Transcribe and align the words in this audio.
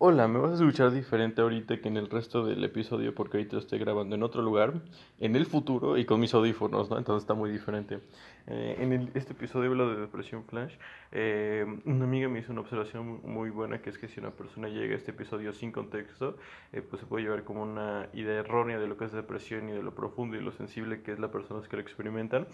Hola, 0.00 0.28
me 0.28 0.38
vas 0.38 0.52
a 0.52 0.54
escuchar 0.54 0.92
diferente 0.92 1.42
ahorita 1.42 1.80
que 1.80 1.88
en 1.88 1.96
el 1.96 2.08
resto 2.08 2.46
del 2.46 2.62
episodio 2.62 3.12
porque 3.16 3.36
ahorita 3.36 3.58
estoy 3.58 3.80
grabando 3.80 4.14
en 4.14 4.22
otro 4.22 4.42
lugar, 4.42 4.74
en 5.18 5.34
el 5.34 5.44
futuro 5.44 5.98
y 5.98 6.04
con 6.04 6.20
mis 6.20 6.32
audífonos, 6.34 6.88
¿no? 6.88 6.98
Entonces 6.98 7.24
está 7.24 7.34
muy 7.34 7.50
diferente. 7.50 7.98
Eh, 8.46 8.76
en 8.78 9.10
este 9.14 9.32
episodio 9.32 9.70
hablo 9.70 9.92
de 9.92 10.02
depresión 10.02 10.44
flash. 10.44 10.72
Eh, 11.10 11.66
una 11.84 12.04
amiga 12.04 12.28
me 12.28 12.38
hizo 12.38 12.52
una 12.52 12.60
observación 12.60 13.22
muy 13.24 13.50
buena 13.50 13.82
que 13.82 13.90
es 13.90 13.98
que 13.98 14.06
si 14.06 14.20
una 14.20 14.30
persona 14.30 14.68
llega 14.68 14.94
a 14.94 14.98
este 14.98 15.10
episodio 15.10 15.52
sin 15.52 15.72
contexto, 15.72 16.36
eh, 16.72 16.80
pues 16.80 17.00
se 17.00 17.06
puede 17.06 17.24
llevar 17.24 17.42
como 17.42 17.64
una 17.64 18.08
idea 18.12 18.38
errónea 18.38 18.78
de 18.78 18.86
lo 18.86 18.96
que 18.96 19.06
es 19.06 19.10
depresión 19.10 19.68
y 19.68 19.72
de 19.72 19.82
lo 19.82 19.96
profundo 19.96 20.36
y 20.36 20.40
lo 20.40 20.52
sensible 20.52 21.02
que 21.02 21.10
es 21.10 21.18
la 21.18 21.32
persona 21.32 21.60
que 21.68 21.74
lo 21.74 21.82
experimentan. 21.82 22.46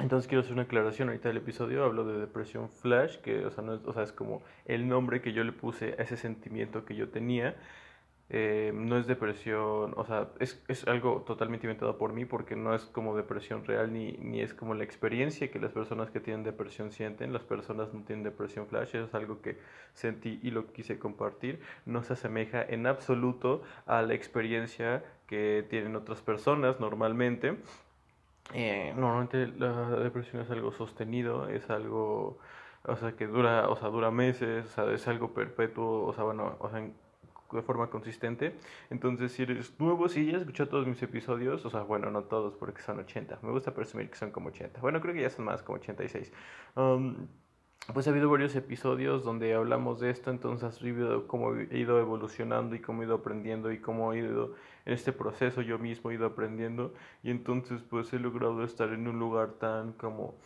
Entonces 0.00 0.26
quiero 0.28 0.40
hacer 0.40 0.54
una 0.54 0.62
aclaración 0.62 1.08
ahorita 1.08 1.28
del 1.28 1.36
episodio, 1.38 1.84
hablo 1.84 2.06
de 2.06 2.18
depresión 2.18 2.70
flash, 2.70 3.16
que 3.18 3.44
o 3.44 3.50
sea, 3.50 3.62
no 3.62 3.74
es, 3.74 4.12
como 4.12 4.42
el 4.64 4.88
nombre 4.88 5.20
que 5.20 5.32
yo 5.34 5.44
le 5.44 5.52
puse 5.52 5.94
a 5.98 6.02
ese 6.02 6.16
sentimiento 6.16 6.86
que 6.86 6.94
yo 6.94 7.10
tenía. 7.10 7.56
Eh, 8.32 8.70
no 8.74 8.96
es 8.96 9.08
depresión, 9.08 9.92
o 9.96 10.04
sea, 10.06 10.28
es, 10.38 10.62
es, 10.68 10.86
algo 10.86 11.24
totalmente 11.26 11.66
inventado 11.66 11.98
por 11.98 12.12
mí 12.12 12.24
porque 12.24 12.54
no 12.54 12.74
es 12.76 12.84
como 12.84 13.16
depresión 13.16 13.64
real 13.64 13.92
ni, 13.92 14.12
ni 14.12 14.40
es 14.40 14.54
como 14.54 14.74
la 14.74 14.84
experiencia 14.84 15.50
que 15.50 15.58
las 15.58 15.72
personas 15.72 16.10
que 16.10 16.20
tienen 16.20 16.44
depresión 16.44 16.92
sienten. 16.92 17.32
Las 17.32 17.42
personas 17.42 17.92
no 17.92 18.02
tienen 18.02 18.22
depresión 18.22 18.68
flash, 18.68 18.90
eso 18.90 19.04
es 19.04 19.14
algo 19.14 19.42
que 19.42 19.58
sentí 19.94 20.38
y 20.42 20.50
lo 20.52 20.72
quise 20.72 20.98
compartir. 20.98 21.60
No 21.84 22.02
se 22.04 22.14
asemeja 22.14 22.62
en 22.62 22.86
absoluto 22.86 23.62
a 23.84 24.00
la 24.02 24.14
experiencia 24.14 25.04
que 25.26 25.66
tienen 25.68 25.96
otras 25.96 26.22
personas 26.22 26.80
normalmente. 26.80 27.56
Eh, 28.54 28.92
normalmente 28.96 29.46
la 29.58 29.90
depresión 29.90 30.42
es 30.42 30.50
algo 30.50 30.72
sostenido, 30.72 31.48
es 31.48 31.70
algo, 31.70 32.38
o 32.84 32.96
sea, 32.96 33.12
que 33.12 33.26
dura, 33.26 33.68
o 33.68 33.76
sea, 33.76 33.88
dura 33.88 34.10
meses, 34.10 34.66
o 34.66 34.68
sea, 34.68 34.92
es 34.92 35.06
algo 35.08 35.32
perpetuo, 35.32 36.06
o 36.06 36.12
sea, 36.12 36.24
bueno, 36.24 36.56
o 36.58 36.68
sea, 36.68 36.80
de 37.52 37.62
forma 37.62 37.90
consistente. 37.90 38.56
Entonces, 38.90 39.32
si 39.32 39.42
eres 39.42 39.78
nuevo, 39.78 40.08
si 40.08 40.30
ya 40.30 40.38
escuchado 40.38 40.70
todos 40.70 40.86
mis 40.86 41.02
episodios, 41.02 41.64
o 41.64 41.70
sea, 41.70 41.82
bueno, 41.82 42.10
no 42.10 42.24
todos 42.24 42.54
porque 42.54 42.82
son 42.82 42.98
80, 43.00 43.38
me 43.42 43.50
gusta 43.50 43.74
presumir 43.74 44.10
que 44.10 44.16
son 44.16 44.30
como 44.30 44.48
80. 44.48 44.80
Bueno, 44.80 45.00
creo 45.00 45.14
que 45.14 45.22
ya 45.22 45.30
son 45.30 45.44
más, 45.44 45.62
como 45.62 45.78
86. 45.78 46.32
Um, 46.76 47.28
pues 47.92 48.06
ha 48.06 48.10
habido 48.10 48.30
varios 48.30 48.54
episodios 48.54 49.24
donde 49.24 49.54
hablamos 49.54 50.00
de 50.00 50.10
esto, 50.10 50.30
entonces 50.30 50.64
has 50.64 50.80
vivido 50.80 51.26
cómo 51.26 51.54
he 51.54 51.78
ido 51.78 51.98
evolucionando 51.98 52.76
y 52.76 52.80
cómo 52.80 53.02
he 53.02 53.06
ido 53.06 53.16
aprendiendo 53.16 53.72
y 53.72 53.78
cómo 53.78 54.12
he 54.12 54.18
ido 54.18 54.54
en 54.84 54.92
este 54.92 55.12
proceso 55.12 55.62
yo 55.62 55.78
mismo 55.78 56.10
he 56.10 56.14
ido 56.14 56.26
aprendiendo 56.26 56.94
y 57.22 57.30
entonces 57.30 57.82
pues 57.82 58.12
he 58.12 58.18
logrado 58.18 58.62
estar 58.64 58.92
en 58.92 59.08
un 59.08 59.18
lugar 59.18 59.54
tan 59.58 59.92
como 59.94 60.36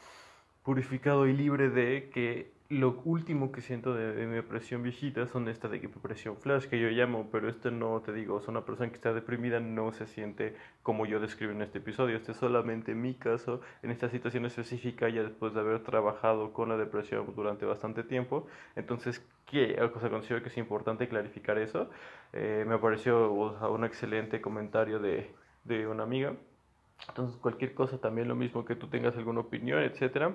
purificado 0.62 1.27
y 1.27 1.34
libre 1.34 1.68
de 1.68 2.08
que 2.08 2.53
lo 2.70 3.02
último 3.04 3.52
que 3.52 3.60
siento 3.60 3.94
de, 3.94 4.26
mi 4.26 4.34
depresión 4.36 4.82
viejita 4.82 5.26
son 5.26 5.48
esta 5.48 5.68
de 5.68 5.80
depresión 5.80 6.36
flash 6.38 6.64
que 6.64 6.80
yo 6.80 6.88
llamo, 6.88 7.28
pero 7.30 7.48
este 7.48 7.70
no 7.70 8.00
te 8.00 8.12
digo, 8.12 8.38
es 8.40 8.48
una 8.48 8.64
persona 8.64 8.88
que 8.88 8.96
está 8.96 9.12
deprimida 9.12 9.60
no 9.60 9.92
se 9.92 10.06
siente 10.06 10.56
como 10.82 11.04
yo 11.04 11.20
describo 11.20 11.52
en 11.52 11.60
este 11.60 11.78
episodio, 11.78 12.16
este 12.16 12.32
es 12.32 12.38
solamente 12.38 12.94
mi 12.94 13.14
caso. 13.14 13.60
En 13.82 13.90
esta 13.90 14.08
situación 14.08 14.46
específica 14.46 15.08
ya 15.10 15.22
después 15.22 15.52
de 15.52 15.60
haber 15.60 15.82
trabajado 15.82 16.52
con 16.54 16.70
la 16.70 16.78
depresión 16.78 17.34
durante 17.36 17.66
bastante 17.66 18.02
tiempo, 18.02 18.46
entonces 18.76 19.22
que 19.44 19.78
o 19.82 20.00
sea, 20.00 20.08
considero 20.10 20.42
que 20.42 20.48
es 20.48 20.56
importante 20.56 21.06
clarificar 21.06 21.58
eso, 21.58 21.90
eh, 22.32 22.64
me 22.66 22.78
pareció 22.78 23.30
un 23.32 23.84
excelente 23.84 24.40
comentario 24.40 24.98
de, 25.00 25.30
de 25.64 25.86
una 25.86 26.04
amiga, 26.04 26.34
entonces 27.08 27.36
cualquier 27.36 27.74
cosa 27.74 27.98
también 27.98 28.26
lo 28.28 28.34
mismo 28.34 28.64
que 28.64 28.74
tú 28.74 28.88
tengas 28.88 29.16
alguna 29.16 29.40
opinión, 29.40 29.82
etcétera 29.82 30.34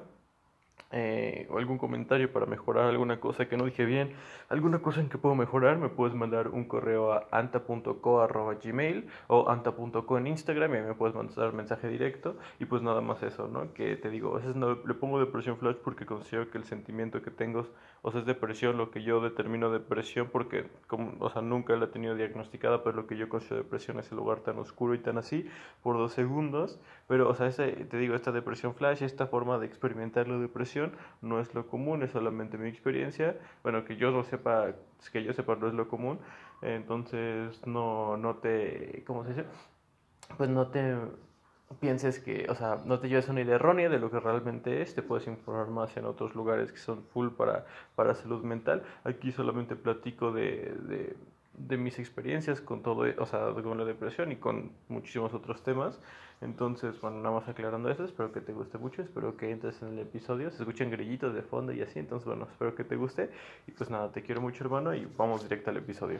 eh, 0.91 1.47
o 1.52 1.58
algún 1.58 1.77
comentario 1.77 2.31
para 2.31 2.45
mejorar 2.45 2.85
alguna 2.85 3.19
cosa 3.19 3.47
que 3.47 3.58
no 3.58 3.66
dije 3.66 3.85
bien, 3.85 4.13
alguna 4.49 4.80
cosa 4.80 5.02
en 5.02 5.09
que 5.09 5.17
puedo 5.17 5.36
mejorar, 5.36 5.77
me 5.77 5.89
puedes 5.89 6.16
mandar 6.16 6.47
un 6.47 6.66
correo 6.66 7.13
a 7.13 7.27
anta.co.gmail 7.31 9.08
o 9.27 9.49
anta.co 9.49 10.17
en 10.17 10.27
Instagram 10.27 10.75
y 10.75 10.81
me 10.81 10.94
puedes 10.95 11.16
mandar 11.16 11.53
mensaje 11.53 11.88
directo 11.88 12.38
y 12.59 12.65
pues 12.65 12.81
nada 12.81 13.02
más 13.02 13.21
eso, 13.23 13.48
¿no? 13.48 13.73
Que 13.73 13.95
te 13.98 14.09
digo, 14.09 14.33
a 14.33 14.39
veces 14.39 14.55
no, 14.55 14.73
le 14.73 14.93
pongo 14.93 15.20
depresión 15.20 15.58
flash 15.58 15.76
porque 15.83 16.05
considero 16.05 16.49
que 16.49 16.58
el 16.58 16.64
sentimiento 16.64 17.21
que 17.21 17.31
tengo, 17.31 17.67
o 18.02 18.09
es 18.09 18.25
depresión, 18.25 18.77
lo 18.77 18.92
que 18.92 19.04
yo 19.04 19.21
determino 19.21 19.70
depresión 19.70 20.30
porque, 20.31 20.65
como, 20.87 21.14
o 21.20 21.30
sea, 21.30 21.42
nunca 21.42 21.75
la 21.75 21.86
he 21.86 21.89
tenido 21.89 22.15
diagnosticada, 22.15 22.83
pero 22.83 22.95
lo 22.95 23.08
que 23.08 23.17
yo 23.17 23.30
considero 23.30 23.64
depresión 23.64 23.99
es 23.99 24.11
el 24.11 24.17
lugar 24.17 24.39
tan 24.39 24.58
oscuro 24.58 24.93
y 24.95 24.99
tan 24.99 25.17
así 25.17 25.48
por 25.83 25.98
dos 25.98 26.14
segundos, 26.14 26.80
pero, 27.09 27.27
o 27.27 27.33
sea, 27.33 27.47
ese, 27.47 27.71
te 27.71 27.97
digo, 27.97 28.14
esta 28.14 28.31
depresión 28.31 28.75
flash, 28.75 29.02
esta 29.02 29.25
forma 29.25 29.58
de 29.58 29.65
experimentar 29.65 30.27
la 30.27 30.37
depresión, 30.37 30.92
no 31.23 31.39
es 31.39 31.55
lo 31.55 31.65
común, 31.65 32.03
es 32.03 32.11
solamente 32.11 32.59
mi 32.59 32.70
experiencia. 32.70 33.36
Bueno, 33.64 33.83
que 33.83 33.95
yo 33.95 34.11
lo 34.11 34.23
sepa, 34.23 34.73
que 35.11 35.23
yo 35.23 35.33
sepa 35.33 35.55
no 35.55 35.67
es 35.67 35.73
lo 35.73 35.87
común. 35.87 36.19
Entonces, 36.61 37.65
no, 37.65 38.15
no 38.15 38.36
te, 38.36 39.03
¿cómo 39.08 39.23
se 39.23 39.30
dice? 39.30 39.45
Pues 40.37 40.52
no 40.52 40.67
te 40.67 40.98
pienses 41.80 42.19
que, 42.19 42.45
o 42.48 42.53
sea, 42.53 42.77
no 42.86 42.99
te 42.99 43.09
lleves 43.09 43.27
una 43.27 43.42
idea 43.42 43.55
errónea 43.55 43.89
de 43.89 43.98
lo 43.98 44.11
que 44.11 44.19
realmente 44.19 44.83
es, 44.83 44.93
te 44.93 45.02
puedes 45.02 45.25
informar 45.25 45.69
más 45.69 45.98
en 45.98 46.05
otros 46.05 46.36
lugares 46.36 46.71
que 46.71 46.77
son 46.77 47.02
full 47.05 47.30
para, 47.30 47.65
para 47.95 48.14
salud 48.14 48.43
mental. 48.43 48.83
Aquí 49.03 49.31
solamente 49.31 49.75
platico 49.75 50.31
de, 50.31 50.75
de, 50.87 51.17
de 51.58 51.77
mis 51.77 51.98
experiencias 51.98 52.61
con 52.61 52.83
todo, 52.83 53.05
o 53.17 53.25
sea, 53.25 53.52
con 53.64 53.80
la 53.80 53.86
depresión 53.86 54.31
y 54.31 54.36
con 54.36 54.73
muchísimos 54.89 55.33
otros 55.33 55.64
temas. 55.64 55.99
Entonces, 56.42 57.00
bueno, 57.02 57.17
nada 57.17 57.36
más 57.36 57.50
aclarando 57.50 57.89
eso, 57.89 58.05
espero 58.05 58.32
que 58.32 58.39
te 58.39 58.54
guste 58.54 58.77
mucho, 58.77 59.02
espero 59.02 59.36
que 59.36 59.52
entres 59.52 59.82
en 59.82 59.89
el 59.89 60.00
episodio, 60.00 60.50
se 60.52 60.64
escuchan 60.64 60.89
grillitos 60.89 61.33
de 61.33 61.42
fondo 61.42 61.73
y 61.73 61.82
así, 61.82 62.00
entonces, 62.00 62.26
bueno, 62.26 62.48
espero 62.50 62.76
que 62.76 62.86
te 62.86 62.95
guste. 62.95 63.30
Y 63.67 63.72
pues 63.72 63.89
nada, 63.89 64.11
te 64.11 64.22
quiero 64.22 64.39
mucho, 64.39 64.64
hermano, 64.64 64.94
y 64.95 65.05
vamos 65.17 65.44
directo 65.44 65.70
al 65.70 65.78
episodio. 65.78 66.20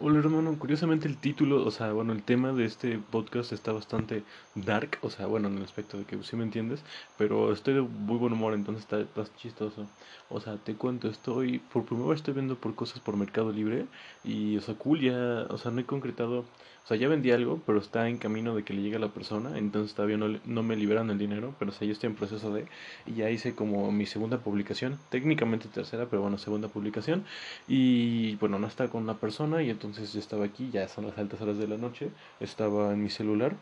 Hola 0.00 0.20
hermano, 0.20 0.56
curiosamente 0.56 1.08
el 1.08 1.16
título, 1.16 1.64
o 1.66 1.72
sea, 1.72 1.92
bueno, 1.92 2.12
el 2.12 2.22
tema 2.22 2.52
de 2.52 2.64
este 2.66 2.98
podcast 2.98 3.52
está 3.52 3.72
bastante 3.72 4.22
dark, 4.54 4.96
o 5.02 5.10
sea, 5.10 5.26
bueno, 5.26 5.48
en 5.48 5.56
el 5.56 5.64
aspecto 5.64 5.98
de 5.98 6.04
que 6.04 6.22
sí 6.22 6.36
me 6.36 6.44
entiendes, 6.44 6.84
pero 7.16 7.52
estoy 7.52 7.74
de 7.74 7.80
muy 7.80 8.16
buen 8.16 8.32
humor, 8.32 8.54
entonces 8.54 8.84
está, 8.84 9.00
está 9.00 9.24
chistoso. 9.38 9.88
O 10.30 10.40
sea, 10.40 10.56
te 10.56 10.76
cuento, 10.76 11.08
estoy, 11.08 11.58
por 11.58 11.84
primera 11.84 12.10
vez 12.10 12.20
estoy 12.20 12.34
viendo 12.34 12.54
por 12.54 12.76
cosas 12.76 13.00
por 13.00 13.16
Mercado 13.16 13.50
Libre 13.50 13.86
y, 14.22 14.56
o 14.56 14.60
sea, 14.60 14.76
cool, 14.76 15.00
ya, 15.00 15.46
o 15.50 15.58
sea, 15.58 15.72
no 15.72 15.80
he 15.80 15.84
concretado 15.84 16.44
o 16.88 16.90
sea, 16.90 16.96
ya 16.96 17.06
vendí 17.08 17.30
algo, 17.32 17.60
pero 17.66 17.80
está 17.80 18.08
en 18.08 18.16
camino 18.16 18.54
de 18.56 18.64
que 18.64 18.72
le 18.72 18.80
llegue 18.80 18.96
a 18.96 18.98
la 18.98 19.12
persona, 19.12 19.58
entonces 19.58 19.94
todavía 19.94 20.16
no, 20.16 20.40
no 20.46 20.62
me 20.62 20.74
liberan 20.74 21.10
el 21.10 21.18
dinero, 21.18 21.54
pero 21.58 21.70
o 21.70 21.74
sea, 21.74 21.86
yo 21.86 21.92
estoy 21.92 22.08
en 22.08 22.16
proceso 22.16 22.50
de, 22.50 22.64
y 23.04 23.12
ya 23.12 23.28
hice 23.28 23.54
como 23.54 23.92
mi 23.92 24.06
segunda 24.06 24.38
publicación, 24.38 24.98
técnicamente 25.10 25.68
tercera, 25.68 26.06
pero 26.08 26.22
bueno, 26.22 26.38
segunda 26.38 26.68
publicación, 26.68 27.26
y 27.66 28.36
bueno, 28.36 28.58
no 28.58 28.66
está 28.66 28.88
con 28.88 29.02
una 29.02 29.20
persona, 29.20 29.62
y 29.62 29.68
entonces 29.68 30.14
yo 30.14 30.18
estaba 30.18 30.46
aquí, 30.46 30.70
ya 30.70 30.88
son 30.88 31.04
las 31.06 31.18
altas 31.18 31.42
horas 31.42 31.58
de 31.58 31.68
la 31.68 31.76
noche, 31.76 32.10
estaba 32.40 32.90
en 32.94 33.02
mi 33.02 33.10
celular, 33.10 33.58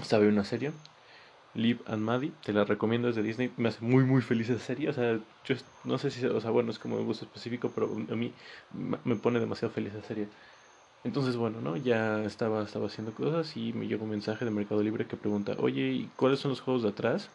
estaba 0.00 0.24
en 0.24 0.32
una 0.32 0.44
serie, 0.44 0.72
Live 1.54 1.82
and 1.86 2.02
Maddie, 2.02 2.32
te 2.44 2.52
la 2.52 2.64
recomiendo, 2.64 3.08
es 3.08 3.14
de 3.16 3.22
Disney, 3.22 3.52
me 3.58 3.68
hace 3.68 3.84
muy 3.84 4.04
muy 4.04 4.22
feliz 4.22 4.50
esa 4.50 4.64
serie, 4.64 4.88
o 4.88 4.92
sea, 4.92 5.20
yo 5.44 5.54
no 5.84 5.98
sé 5.98 6.10
si, 6.10 6.26
o 6.26 6.40
sea, 6.40 6.50
bueno, 6.50 6.72
es 6.72 6.80
como 6.80 6.96
un 6.96 7.06
gusto 7.06 7.24
específico, 7.26 7.70
pero 7.72 7.86
a 8.10 8.16
mí 8.16 8.32
me 8.72 9.16
pone 9.16 9.38
demasiado 9.38 9.72
feliz 9.72 9.94
esa 9.94 10.06
serie. 10.06 10.28
Entonces, 11.02 11.36
bueno, 11.36 11.60
¿no? 11.60 11.76
Ya 11.76 12.22
estaba, 12.24 12.62
estaba 12.62 12.86
haciendo 12.86 13.14
cosas 13.14 13.56
y 13.56 13.72
me 13.72 13.86
llegó 13.86 14.04
un 14.04 14.10
mensaje 14.10 14.44
de 14.44 14.50
Mercado 14.50 14.82
Libre 14.82 15.06
que 15.06 15.16
pregunta, 15.16 15.56
oye, 15.58 15.92
¿y 15.92 16.06
cuáles 16.16 16.40
son 16.40 16.50
los 16.50 16.60
juegos 16.60 16.82
de 16.82 16.90
atrás? 16.90 17.30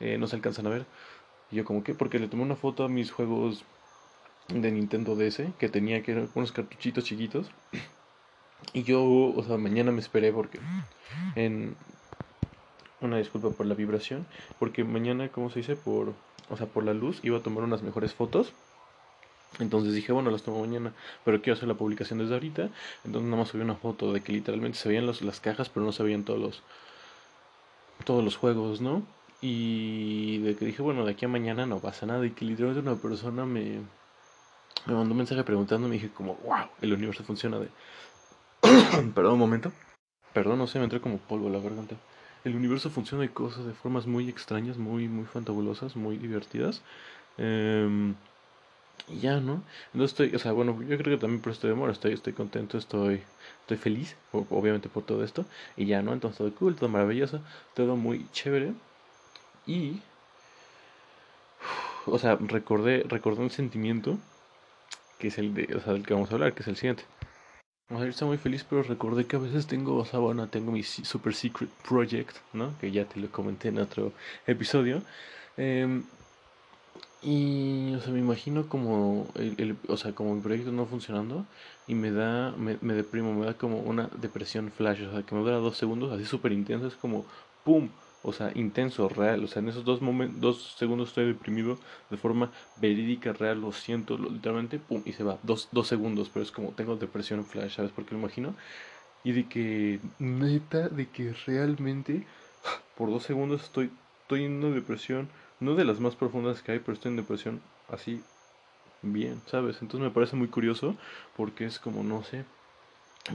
Eh, 0.00 0.18
no 0.18 0.26
se 0.26 0.36
alcanzan 0.36 0.66
a 0.66 0.70
ver. 0.70 0.86
Y 1.50 1.56
yo 1.56 1.64
como 1.64 1.84
que, 1.84 1.94
porque 1.94 2.18
le 2.18 2.28
tomé 2.28 2.42
una 2.42 2.56
foto 2.56 2.84
a 2.84 2.88
mis 2.88 3.12
juegos 3.12 3.64
de 4.48 4.70
Nintendo 4.72 5.14
DS, 5.14 5.52
que 5.58 5.68
tenía 5.68 6.02
que 6.02 6.12
eran 6.12 6.28
unos 6.34 6.52
cartuchitos 6.52 7.04
chiquitos. 7.04 7.50
Y 8.72 8.82
yo, 8.82 9.04
o 9.04 9.42
sea, 9.44 9.58
mañana 9.58 9.92
me 9.92 10.00
esperé 10.00 10.32
porque 10.32 10.58
en... 11.36 11.76
Una 13.00 13.18
disculpa 13.18 13.50
por 13.50 13.66
la 13.66 13.74
vibración, 13.74 14.26
porque 14.58 14.82
mañana, 14.82 15.28
¿cómo 15.28 15.50
se 15.50 15.58
dice? 15.58 15.76
Por, 15.76 16.14
o 16.48 16.56
sea, 16.56 16.66
por 16.66 16.84
la 16.84 16.94
luz 16.94 17.20
iba 17.22 17.38
a 17.38 17.42
tomar 17.42 17.62
unas 17.62 17.82
mejores 17.82 18.14
fotos 18.14 18.54
entonces 19.58 19.94
dije, 19.94 20.12
bueno, 20.12 20.30
las 20.30 20.42
tomo 20.42 20.60
mañana, 20.60 20.92
pero 21.24 21.40
quiero 21.40 21.56
hacer 21.56 21.68
la 21.68 21.74
publicación 21.74 22.18
desde 22.18 22.34
ahorita. 22.34 22.70
Entonces 23.04 23.28
nada 23.28 23.42
más 23.42 23.48
subí 23.48 23.62
una 23.62 23.76
foto 23.76 24.12
de 24.12 24.20
que 24.20 24.32
literalmente 24.32 24.78
se 24.78 24.88
veían 24.88 25.06
las 25.06 25.40
cajas, 25.40 25.68
pero 25.68 25.84
no 25.84 25.92
se 25.92 26.02
veían 26.02 26.24
todos 26.24 26.40
los, 26.40 26.62
todos 28.04 28.24
los 28.24 28.36
juegos, 28.36 28.80
¿no? 28.80 29.02
Y 29.40 30.38
de 30.38 30.56
que 30.56 30.64
dije, 30.64 30.82
bueno, 30.82 31.04
de 31.04 31.12
aquí 31.12 31.26
a 31.26 31.28
mañana 31.28 31.66
no 31.66 31.78
pasa 31.78 32.06
nada. 32.06 32.24
Y 32.26 32.30
que 32.30 32.44
literalmente 32.44 32.88
una 32.88 33.00
persona 33.00 33.44
me, 33.44 33.80
me 34.86 34.94
mandó 34.94 35.12
un 35.12 35.18
mensaje 35.18 35.44
preguntando, 35.44 35.88
me 35.88 35.94
dije 35.94 36.10
como, 36.10 36.36
wow, 36.44 36.68
el 36.80 36.92
universo 36.92 37.24
funciona 37.24 37.58
de... 37.58 37.68
Perdón 39.14 39.34
un 39.34 39.38
momento. 39.38 39.72
Perdón, 40.32 40.58
no 40.58 40.66
sé, 40.66 40.78
me 40.78 40.84
entré 40.84 41.00
como 41.00 41.18
polvo 41.18 41.48
la 41.50 41.60
garganta. 41.60 41.96
El 42.44 42.56
universo 42.56 42.90
funciona 42.90 43.22
de 43.22 43.30
cosas 43.30 43.64
de 43.66 43.72
formas 43.72 44.06
muy 44.06 44.28
extrañas, 44.28 44.78
muy, 44.78 45.08
muy 45.08 45.26
fantabulosas, 45.26 45.96
muy 45.96 46.16
divertidas. 46.18 46.82
Eh, 47.38 48.14
y 49.08 49.20
ya, 49.20 49.40
¿no? 49.40 49.62
Entonces 49.92 50.12
estoy, 50.12 50.34
o 50.34 50.38
sea, 50.38 50.52
bueno, 50.52 50.80
yo 50.82 50.96
creo 50.96 51.16
que 51.16 51.20
también 51.20 51.42
por 51.42 51.52
esto 51.52 51.66
de 51.66 51.74
amor 51.74 51.90
estoy, 51.90 52.12
estoy 52.12 52.32
contento, 52.32 52.78
estoy, 52.78 53.22
estoy 53.60 53.76
feliz, 53.76 54.16
obviamente 54.32 54.88
por 54.88 55.04
todo 55.04 55.24
esto. 55.24 55.44
Y 55.76 55.86
ya, 55.86 56.02
¿no? 56.02 56.12
Entonces 56.12 56.38
todo 56.38 56.54
cool, 56.54 56.76
todo 56.76 56.88
maravilloso, 56.88 57.40
todo 57.74 57.96
muy 57.96 58.26
chévere. 58.32 58.72
Y, 59.66 60.00
o 62.06 62.18
sea, 62.18 62.36
recordé, 62.36 63.04
recordé 63.08 63.42
un 63.42 63.50
sentimiento 63.50 64.18
que 65.18 65.28
es 65.28 65.38
el 65.38 65.54
de, 65.54 65.74
o 65.76 65.80
sea, 65.80 65.92
del 65.92 66.04
que 66.04 66.14
vamos 66.14 66.30
a 66.30 66.34
hablar, 66.34 66.54
que 66.54 66.62
es 66.62 66.68
el 66.68 66.76
siguiente. 66.76 67.04
O 67.90 67.98
sea, 67.98 68.08
está 68.08 68.24
muy 68.24 68.38
feliz, 68.38 68.64
pero 68.68 68.82
recordé 68.82 69.26
que 69.26 69.36
a 69.36 69.38
veces 69.38 69.66
tengo, 69.66 69.96
o 69.96 70.04
sea, 70.06 70.18
bueno, 70.18 70.48
tengo 70.48 70.72
mi 70.72 70.82
super 70.82 71.34
secret 71.34 71.70
project, 71.86 72.36
¿no? 72.54 72.76
Que 72.78 72.90
ya 72.90 73.04
te 73.04 73.20
lo 73.20 73.30
comenté 73.30 73.68
en 73.68 73.78
otro 73.78 74.12
episodio. 74.46 75.02
Eh, 75.58 76.02
y, 77.24 77.94
o 77.94 78.00
sea, 78.00 78.12
me 78.12 78.18
imagino 78.18 78.68
como, 78.68 79.32
el, 79.36 79.78
o 79.88 79.96
sea, 79.96 80.14
como 80.14 80.34
mi 80.34 80.42
proyecto 80.42 80.72
no 80.72 80.84
funcionando 80.84 81.46
y 81.86 81.94
me 81.94 82.10
da, 82.10 82.52
me, 82.52 82.76
me 82.82 82.92
deprimo, 82.92 83.32
me 83.32 83.46
da 83.46 83.54
como 83.56 83.80
una 83.80 84.08
depresión 84.20 84.70
flash, 84.70 85.02
o 85.04 85.10
sea, 85.10 85.22
que 85.22 85.34
me 85.34 85.40
dura 85.40 85.56
dos 85.56 85.78
segundos, 85.78 86.12
así 86.12 86.26
súper 86.26 86.52
intenso, 86.52 86.86
es 86.86 86.96
como, 86.96 87.26
¡pum! 87.64 87.88
O 88.22 88.32
sea, 88.32 88.52
intenso, 88.54 89.08
real, 89.08 89.42
o 89.44 89.46
sea, 89.46 89.60
en 89.60 89.68
esos 89.70 89.84
dos, 89.84 90.02
momentos, 90.02 90.40
dos 90.40 90.76
segundos 90.78 91.08
estoy 91.08 91.26
deprimido 91.26 91.80
de 92.10 92.16
forma 92.18 92.52
verídica, 92.76 93.32
real, 93.32 93.60
lo 93.60 93.72
siento, 93.72 94.18
literalmente, 94.18 94.78
¡pum! 94.78 95.02
Y 95.06 95.12
se 95.12 95.24
va, 95.24 95.38
dos, 95.42 95.68
dos 95.72 95.88
segundos, 95.88 96.28
pero 96.30 96.42
es 96.42 96.52
como, 96.52 96.72
tengo 96.72 96.96
depresión 96.96 97.46
flash, 97.46 97.76
¿sabes 97.76 97.92
por 97.92 98.04
qué 98.04 98.14
lo 98.14 98.20
imagino? 98.20 98.54
Y 99.22 99.32
de 99.32 99.48
que, 99.48 100.00
neta, 100.18 100.88
de 100.90 101.10
que 101.10 101.32
realmente, 101.46 102.26
por 102.94 103.10
dos 103.10 103.22
segundos 103.24 103.64
estoy, 103.64 103.90
estoy 104.22 104.44
en 104.44 104.52
una 104.64 104.74
depresión 104.74 105.30
no 105.64 105.74
de 105.74 105.84
las 105.84 106.00
más 106.00 106.16
profundas 106.16 106.62
que 106.62 106.72
hay, 106.72 106.78
pero 106.80 106.92
estoy 106.94 107.10
en 107.10 107.16
depresión 107.16 107.62
así 107.88 108.24
bien, 109.02 109.42
¿sabes? 109.46 109.82
Entonces 109.82 110.06
me 110.08 110.14
parece 110.14 110.36
muy 110.36 110.48
curioso 110.48 110.96
porque 111.34 111.66
es 111.66 111.78
como, 111.80 112.02
no 112.04 112.24
sé, 112.24 112.46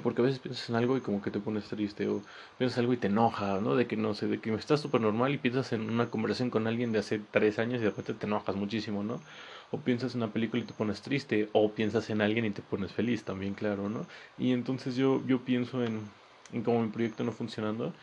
porque 0.03 0.21
a 0.21 0.25
veces 0.25 0.39
piensas 0.39 0.69
en 0.69 0.75
algo 0.75 0.97
y 0.97 1.01
como 1.01 1.21
que 1.21 1.31
te 1.31 1.39
pones 1.39 1.67
triste 1.67 2.07
o 2.07 2.23
piensas 2.57 2.77
algo 2.79 2.93
y 2.93 2.97
te 2.97 3.07
enoja, 3.07 3.59
¿no? 3.59 3.75
De 3.75 3.87
que 3.87 3.97
no 3.97 4.13
sé, 4.13 4.27
de 4.27 4.39
que 4.39 4.53
estás 4.53 4.81
súper 4.81 5.01
normal 5.01 5.33
y 5.33 5.39
piensas 5.39 5.73
en 5.73 5.89
una 5.89 6.11
conversación 6.11 6.51
con 6.51 6.67
alguien 6.67 6.91
de 6.91 6.99
hace 6.99 7.17
tres 7.19 7.57
años 7.59 7.81
y 7.81 7.83
de 7.85 7.89
repente 7.89 8.13
te 8.13 8.27
enojas 8.27 8.55
muchísimo, 8.55 9.03
¿no? 9.03 9.23
O 9.71 9.83
piensas 9.83 10.13
en 10.15 10.21
una 10.23 10.31
película 10.33 10.61
y 10.63 10.65
te 10.67 10.73
pones 10.75 11.01
triste 11.01 11.49
o 11.53 11.73
piensas 11.73 12.09
en 12.11 12.21
alguien 12.21 12.45
y 12.45 12.51
te 12.51 12.61
pones 12.61 12.93
feliz 12.93 13.25
también, 13.25 13.55
claro, 13.55 13.89
¿no? 13.89 14.07
Y 14.37 14.51
entonces 14.53 14.95
yo, 14.95 15.23
yo 15.25 15.43
pienso 15.43 15.83
en, 15.83 16.11
en 16.51 16.63
cómo 16.63 16.81
mi 16.83 16.89
proyecto 16.91 17.23
no 17.23 17.31
funcionando 17.31 17.95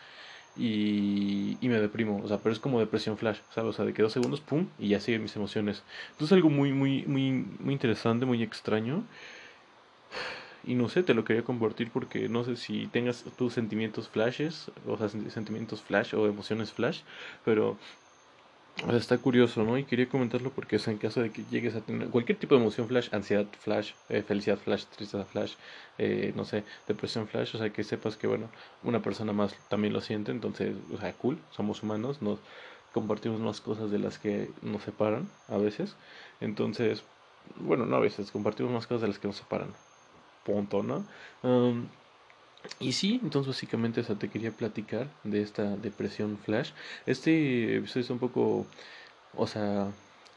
y, 0.57 1.59
me 1.63 1.81
deprimo, 1.81 2.21
o 2.23 2.29
sea, 2.29 2.39
pero 2.39 2.53
es 2.53 2.59
como 2.59 2.81
depresión 2.81 3.19
flash, 3.19 3.39
¿sabes? 3.55 3.71
O 3.71 3.73
sea, 3.73 3.85
de 3.85 3.93
que 3.93 4.03
dos 4.03 4.13
segundos, 4.13 4.41
pum, 4.41 4.67
y 4.79 4.89
ya 4.89 5.01
siguen 5.01 5.23
mis 5.23 5.37
emociones. 5.37 5.83
Entonces 6.13 6.33
algo 6.33 6.51
muy, 6.51 6.73
muy, 6.73 7.05
muy, 7.07 7.45
muy 7.61 7.75
interesante, 7.75 8.27
muy 8.27 8.43
extraño. 8.43 9.05
Y 10.65 10.75
no 10.75 10.89
sé, 10.89 11.03
te 11.05 11.15
lo 11.15 11.25
quería 11.25 11.45
compartir 11.45 11.91
porque 11.93 12.29
no 12.29 12.43
sé 12.45 12.57
si 12.57 12.89
tengas 12.89 13.25
tus 13.37 13.53
sentimientos 13.53 14.09
flashes, 14.09 14.71
o 14.87 14.97
sea, 14.97 15.09
sentimientos 15.09 15.81
flash 15.81 16.15
o 16.15 16.27
emociones 16.27 16.73
flash, 16.73 17.03
pero 17.45 17.77
está 18.93 19.19
curioso, 19.19 19.65
¿no? 19.65 19.79
Y 19.79 19.85
quería 19.85 20.09
comentarlo 20.09 20.51
porque 20.51 20.77
es 20.77 20.87
en 20.89 20.99
caso 20.99 21.23
de 21.23 21.33
que 21.33 21.45
llegues 21.51 21.75
a 21.75 21.81
tener 21.81 22.09
cualquier 22.09 22.39
tipo 22.39 22.55
de 22.55 22.61
emoción 22.61 22.87
flash, 22.89 23.09
ansiedad 23.13 23.47
flash, 23.59 23.93
eh, 24.09 24.23
felicidad 24.23 24.59
flash, 24.59 24.85
tristeza 24.85 25.25
flash, 25.25 25.55
eh, 25.99 26.33
no 26.37 26.45
sé, 26.45 26.65
depresión 26.87 27.27
flash, 27.27 27.55
o 27.55 27.59
sea, 27.59 27.71
que 27.71 27.85
sepas 27.85 28.17
que, 28.17 28.27
bueno, 28.27 28.51
una 28.83 29.01
persona 29.01 29.33
más 29.33 29.57
también 29.69 29.93
lo 29.93 30.01
siente, 30.01 30.31
entonces, 30.31 30.77
o 30.93 30.99
sea, 30.99 31.13
cool, 31.15 31.39
somos 31.51 31.83
humanos, 31.83 32.21
nos 32.21 32.39
compartimos 32.93 33.41
más 33.41 33.61
cosas 33.61 33.91
de 33.91 33.99
las 33.99 34.19
que 34.19 34.51
nos 34.63 34.83
separan 34.83 35.29
a 35.49 35.57
veces, 35.57 35.97
entonces, 36.41 37.03
bueno, 37.57 37.87
no 37.87 37.97
a 37.97 38.01
veces, 38.01 38.31
compartimos 38.31 38.73
más 38.73 38.87
cosas 38.87 39.03
de 39.03 39.09
las 39.09 39.19
que 39.19 39.29
nos 39.29 39.37
separan, 39.37 39.73
punto, 40.45 40.83
¿no? 40.83 41.05
Y 42.81 42.93
sí, 42.93 43.21
entonces 43.23 43.49
básicamente 43.55 44.01
eso 44.01 44.17
te 44.17 44.29
quería 44.29 44.53
platicar 44.53 45.09
de 45.25 45.43
esta 45.43 45.77
depresión 45.77 46.39
flash. 46.39 46.71
Este 47.07 47.77
episodio 47.77 48.03
es 48.03 48.11
un 48.11 48.19
poco, 48.19 48.67
o 49.35 49.47
sea, 49.47 49.93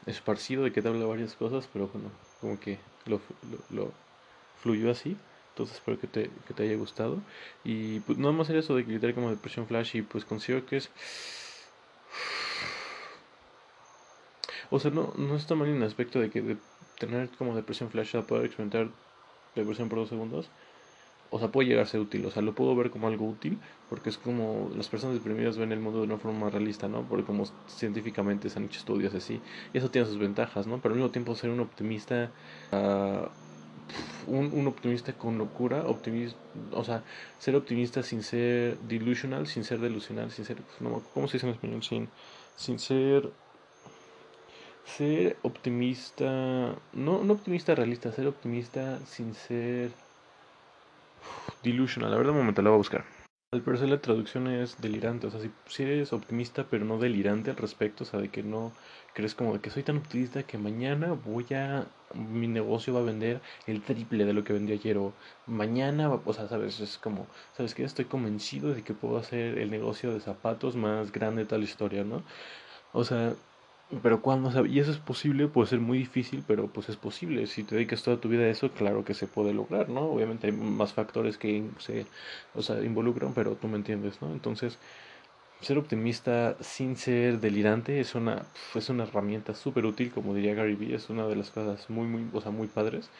esparcido 0.06 0.64
de 0.64 0.72
que 0.72 0.82
te 0.82 0.88
habla 0.88 1.06
varias 1.06 1.34
cosas, 1.34 1.68
pero 1.72 1.88
bueno, 1.88 2.10
como 2.40 2.58
que 2.60 2.78
lo, 3.06 3.20
lo, 3.50 3.58
lo 3.84 3.92
fluyó 4.62 4.90
así. 4.90 5.16
Entonces 5.50 5.76
espero 5.76 6.00
que 6.00 6.06
te, 6.06 6.30
que 6.46 6.54
te 6.54 6.62
haya 6.64 6.76
gustado. 6.76 7.18
Y 7.64 8.00
pues 8.00 8.18
nada 8.18 8.32
más 8.32 8.48
era 8.50 8.60
eso 8.60 8.74
de 8.76 8.84
que 8.86 9.14
como 9.14 9.30
depresión 9.30 9.66
flash 9.66 9.96
y 9.96 10.02
pues 10.02 10.24
considero 10.24 10.66
que 10.66 10.76
es... 10.78 10.90
O 14.72 14.78
sea, 14.78 14.90
no, 14.92 15.12
no 15.16 15.34
está 15.34 15.56
mal 15.56 15.68
en 15.68 15.76
el 15.78 15.82
aspecto 15.82 16.20
de 16.20 16.30
que 16.30 16.42
de 16.42 16.56
tener 16.98 17.28
como 17.30 17.56
depresión 17.56 17.90
flash 17.90 18.16
a 18.16 18.22
poder 18.22 18.44
experimentar 18.46 18.88
depresión 19.56 19.88
por 19.88 19.98
dos 19.98 20.10
segundos 20.10 20.48
o 21.30 21.38
sea, 21.38 21.48
puede 21.48 21.68
llegar 21.68 21.84
a 21.84 21.86
ser 21.86 22.00
útil, 22.00 22.26
o 22.26 22.30
sea, 22.30 22.42
lo 22.42 22.54
puedo 22.54 22.74
ver 22.74 22.90
como 22.90 23.06
algo 23.06 23.26
útil, 23.26 23.58
porque 23.88 24.10
es 24.10 24.18
como 24.18 24.70
las 24.76 24.88
personas 24.88 25.14
deprimidas 25.14 25.56
ven 25.56 25.70
el 25.72 25.78
mundo 25.78 26.00
de 26.00 26.06
una 26.06 26.18
forma 26.18 26.40
más 26.40 26.52
realista, 26.52 26.88
¿no? 26.88 27.02
Porque 27.02 27.24
como 27.24 27.44
científicamente 27.68 28.50
se 28.50 28.58
han 28.58 28.64
hecho 28.64 28.80
estudios 28.80 29.14
así, 29.14 29.40
y 29.72 29.78
eso 29.78 29.90
tiene 29.90 30.08
sus 30.08 30.18
ventajas, 30.18 30.66
¿no? 30.66 30.78
Pero 30.78 30.94
al 30.94 31.00
mismo 31.00 31.12
tiempo 31.12 31.34
ser 31.36 31.50
un 31.50 31.60
optimista, 31.60 32.30
uh, 32.72 33.28
un, 34.26 34.66
optimista 34.66 35.12
con 35.12 35.38
locura, 35.38 35.84
optimista, 35.86 36.36
o 36.72 36.82
sea, 36.82 37.04
ser 37.38 37.54
optimista 37.54 38.02
sin 38.02 38.22
ser 38.24 38.78
delusional, 38.80 39.46
sin 39.46 39.62
ser 39.62 39.78
delusional, 39.78 40.32
sin 40.32 40.44
ser, 40.44 40.56
pues, 40.56 41.02
¿cómo 41.14 41.28
se 41.28 41.34
dice 41.34 41.46
en 41.46 41.52
español? 41.52 41.82
Sin, 41.82 42.08
sin 42.56 42.78
ser 42.78 43.30
ser 44.84 45.36
optimista, 45.42 46.74
no, 46.92 47.22
no 47.22 47.32
optimista 47.34 47.74
realista, 47.74 48.10
ser 48.10 48.26
optimista 48.26 48.98
sin 49.06 49.34
ser 49.34 49.92
Delusional, 51.62 52.10
la 52.10 52.16
verdad, 52.16 52.32
un 52.32 52.38
momento, 52.38 52.62
la 52.62 52.70
voy 52.70 52.76
a 52.76 52.78
buscar. 52.78 53.04
Al 53.52 53.62
parecer 53.62 53.88
la 53.88 54.00
traducción 54.00 54.46
es 54.46 54.80
delirante, 54.80 55.26
o 55.26 55.30
sea, 55.32 55.40
si, 55.66 55.82
eres 55.82 56.12
optimista 56.12 56.66
pero 56.70 56.84
no 56.84 56.98
delirante 56.98 57.50
al 57.50 57.56
respecto, 57.56 58.04
o 58.04 58.06
sea, 58.06 58.20
de 58.20 58.28
que 58.28 58.44
no 58.44 58.70
crees 59.12 59.34
como 59.34 59.54
de 59.54 59.60
que 59.60 59.70
soy 59.70 59.82
tan 59.82 59.96
optimista 59.96 60.44
que 60.44 60.56
mañana 60.56 61.14
voy 61.14 61.46
a, 61.52 61.84
mi 62.14 62.46
negocio 62.46 62.94
va 62.94 63.00
a 63.00 63.02
vender 63.02 63.40
el 63.66 63.82
triple 63.82 64.24
de 64.24 64.34
lo 64.34 64.44
que 64.44 64.52
vendí 64.52 64.72
ayer, 64.72 64.98
o 64.98 65.12
mañana, 65.48 66.08
o 66.10 66.32
sea, 66.32 66.46
sabes, 66.46 66.78
es 66.78 66.96
como, 66.98 67.26
sabes 67.56 67.74
que 67.74 67.82
estoy 67.82 68.04
convencido 68.04 68.72
de 68.72 68.84
que 68.84 68.94
puedo 68.94 69.18
hacer 69.18 69.58
el 69.58 69.72
negocio 69.72 70.12
de 70.12 70.20
zapatos 70.20 70.76
más 70.76 71.10
grande 71.10 71.42
de 71.42 71.48
tal 71.48 71.64
historia, 71.64 72.04
¿no? 72.04 72.22
O 72.92 73.02
sea, 73.02 73.34
pero 74.02 74.22
cuando, 74.22 74.66
y 74.66 74.78
eso 74.78 74.92
es 74.92 74.98
posible, 74.98 75.48
puede 75.48 75.68
ser 75.68 75.80
muy 75.80 75.98
difícil, 75.98 76.44
pero 76.46 76.68
pues 76.68 76.88
es 76.88 76.96
posible. 76.96 77.46
Si 77.46 77.64
te 77.64 77.74
dedicas 77.74 78.02
toda 78.04 78.20
tu 78.20 78.28
vida 78.28 78.44
a 78.44 78.48
eso, 78.48 78.70
claro 78.72 79.04
que 79.04 79.14
se 79.14 79.26
puede 79.26 79.52
lograr, 79.52 79.88
¿no? 79.88 80.02
Obviamente 80.02 80.46
hay 80.46 80.52
más 80.52 80.92
factores 80.92 81.38
que 81.38 81.70
se, 81.78 82.06
o 82.54 82.62
sea, 82.62 82.82
involucran, 82.84 83.34
pero 83.34 83.56
tú 83.56 83.66
me 83.68 83.76
entiendes, 83.76 84.22
¿no? 84.22 84.32
Entonces, 84.32 84.78
ser 85.60 85.78
optimista 85.78 86.56
sin 86.60 86.96
ser 86.96 87.40
delirante 87.40 88.00
es 88.00 88.14
una, 88.14 88.46
es 88.74 88.88
una 88.90 89.04
herramienta 89.04 89.54
súper 89.54 89.86
útil, 89.86 90.10
como 90.12 90.34
diría 90.34 90.54
Gary 90.54 90.76
Vee, 90.76 90.94
es 90.94 91.10
una 91.10 91.26
de 91.26 91.36
las 91.36 91.50
cosas 91.50 91.90
muy, 91.90 92.06
muy, 92.06 92.28
o 92.32 92.40
sea, 92.40 92.50
muy 92.52 92.68
padres. 92.68 93.10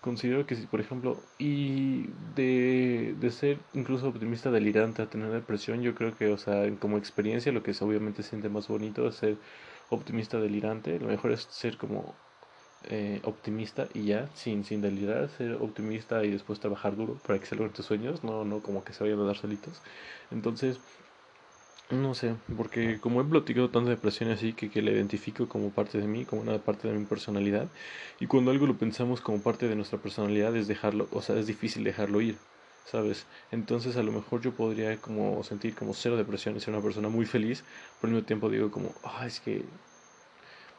Considero 0.00 0.46
que 0.46 0.54
si, 0.54 0.66
por 0.66 0.80
ejemplo, 0.80 1.30
y 1.38 2.08
de, 2.34 3.14
de 3.18 3.30
ser 3.30 3.58
incluso 3.72 4.08
optimista 4.08 4.50
delirante 4.50 5.00
a 5.02 5.08
tener 5.10 5.30
depresión, 5.30 5.82
yo 5.82 5.94
creo 5.94 6.14
que, 6.16 6.28
o 6.28 6.36
sea, 6.38 6.70
como 6.78 6.98
experiencia, 6.98 7.52
lo 7.52 7.62
que 7.62 7.70
es 7.72 7.80
obviamente 7.82 8.22
siente 8.22 8.50
más 8.50 8.68
bonito 8.68 9.08
es 9.08 9.16
ser 9.16 9.38
optimista 9.88 10.40
delirante, 10.40 10.98
lo 11.00 11.08
mejor 11.08 11.32
es 11.32 11.42
ser 11.50 11.76
como 11.78 12.18
eh, 12.82 13.20
optimista 13.24 13.88
y 13.94 14.06
ya, 14.06 14.30
sin, 14.34 14.64
sin 14.64 14.80
delirar, 14.82 15.28
ser 15.30 15.54
optimista 15.54 16.24
y 16.24 16.30
después 16.32 16.60
trabajar 16.60 16.96
duro 16.96 17.18
para 17.20 17.40
que 17.40 17.46
se 17.46 17.56
logren 17.56 17.72
tus 17.72 17.86
sueños, 17.86 18.24
no, 18.24 18.44
no 18.44 18.62
como 18.62 18.84
que 18.84 18.92
se 18.92 19.04
vayan 19.04 19.20
a 19.20 19.24
dar 19.24 19.36
solitos. 19.36 19.82
Entonces, 20.30 20.82
no 21.90 22.14
sé, 22.14 22.36
porque 22.56 23.00
como 23.00 23.20
he 23.20 23.24
platicado 23.24 23.70
tanta 23.70 23.90
depresión 23.90 24.30
así 24.30 24.54
que, 24.54 24.70
que 24.70 24.82
la 24.82 24.90
identifico 24.90 25.48
como 25.48 25.72
parte 25.74 25.98
de 25.98 26.06
mí, 26.06 26.24
como 26.26 26.42
una 26.42 26.62
parte 26.64 26.88
de 26.88 26.94
mi 26.98 27.06
personalidad, 27.06 27.70
y 28.18 28.26
cuando 28.26 28.50
algo 28.50 28.66
lo 28.66 28.78
pensamos 28.78 29.20
como 29.20 29.42
parte 29.42 29.68
de 29.68 29.76
nuestra 29.76 30.00
personalidad 30.00 30.56
es 30.56 30.66
dejarlo, 30.66 31.08
o 31.12 31.22
sea, 31.22 31.38
es 31.38 31.46
difícil 31.46 31.84
dejarlo 31.84 32.20
ir. 32.20 32.40
¿Sabes? 32.84 33.28
Entonces 33.50 33.96
a 33.96 34.02
lo 34.02 34.12
mejor 34.12 34.40
yo 34.42 34.54
podría 34.54 35.00
como 35.00 35.42
sentir 35.42 35.74
como 35.74 35.94
cero 35.94 36.16
depresión 36.16 36.56
y 36.56 36.60
ser 36.60 36.74
una 36.74 36.82
persona 36.82 37.08
muy 37.08 37.26
feliz, 37.26 37.64
pero 37.98 38.08
al 38.10 38.14
mismo 38.14 38.26
tiempo 38.26 38.50
digo 38.50 38.70
como, 38.70 39.00
ah, 39.02 39.26
es 39.26 39.40
que 39.40 39.80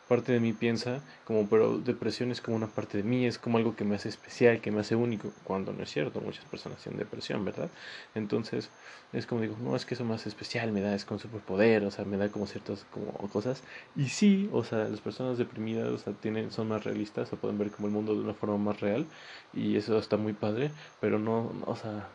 parte 0.08 0.32
de 0.32 0.40
mí 0.40 0.54
piensa 0.54 1.02
como, 1.24 1.50
pero 1.50 1.78
depresión 1.80 2.32
es 2.32 2.42
como 2.42 2.58
una 2.58 2.68
parte 2.68 2.98
de 2.98 3.04
mí, 3.04 3.26
es 3.26 3.40
como 3.40 3.58
algo 3.58 3.76
que 3.76 3.84
me 3.84 3.96
hace 3.96 4.10
especial, 4.10 4.62
que 4.62 4.72
me 4.72 4.82
hace 4.82 4.96
único, 4.96 5.32
cuando 5.44 5.74
no 5.74 5.84
es 5.84 5.92
cierto, 5.92 6.22
muchas 6.22 6.46
personas 6.46 6.82
tienen 6.82 7.00
depresión, 7.00 7.44
¿verdad? 7.46 7.70
Entonces 8.14 8.70
es 9.12 9.26
como 9.26 9.42
digo, 9.42 9.58
no, 9.60 9.76
es 9.76 9.86
que 9.86 9.96
eso 9.96 10.06
me 10.06 10.16
hace 10.16 10.30
especial, 10.30 10.72
me 10.72 10.82
da, 10.82 10.94
es 10.96 11.06
con 11.06 11.20
superpoder, 11.20 11.84
o 11.86 11.92
sea, 11.92 12.06
me 12.06 12.18
da 12.18 12.30
como 12.32 12.46
ciertas 12.48 12.86
como 12.86 13.12
cosas, 13.30 13.64
y 13.96 14.10
sí, 14.10 14.50
o 14.52 14.64
sea, 14.64 14.86
las 14.90 15.02
personas 15.02 15.38
deprimidas, 15.38 15.88
o 15.90 15.98
sea, 15.98 16.14
tienen, 16.14 16.52
son 16.52 16.68
más 16.70 16.84
realistas, 16.84 17.32
o 17.34 17.38
pueden 17.38 17.58
ver 17.58 17.72
como 17.72 17.88
el 17.88 17.94
mundo 17.94 18.14
de 18.16 18.22
una 18.22 18.34
forma 18.34 18.58
más 18.58 18.80
real, 18.82 19.08
y 19.54 19.76
eso 19.78 19.98
está 19.98 20.18
muy 20.18 20.34
padre, 20.34 20.72
pero 21.00 21.20
no, 21.20 21.64
o 21.66 21.76
sea, 21.76 22.10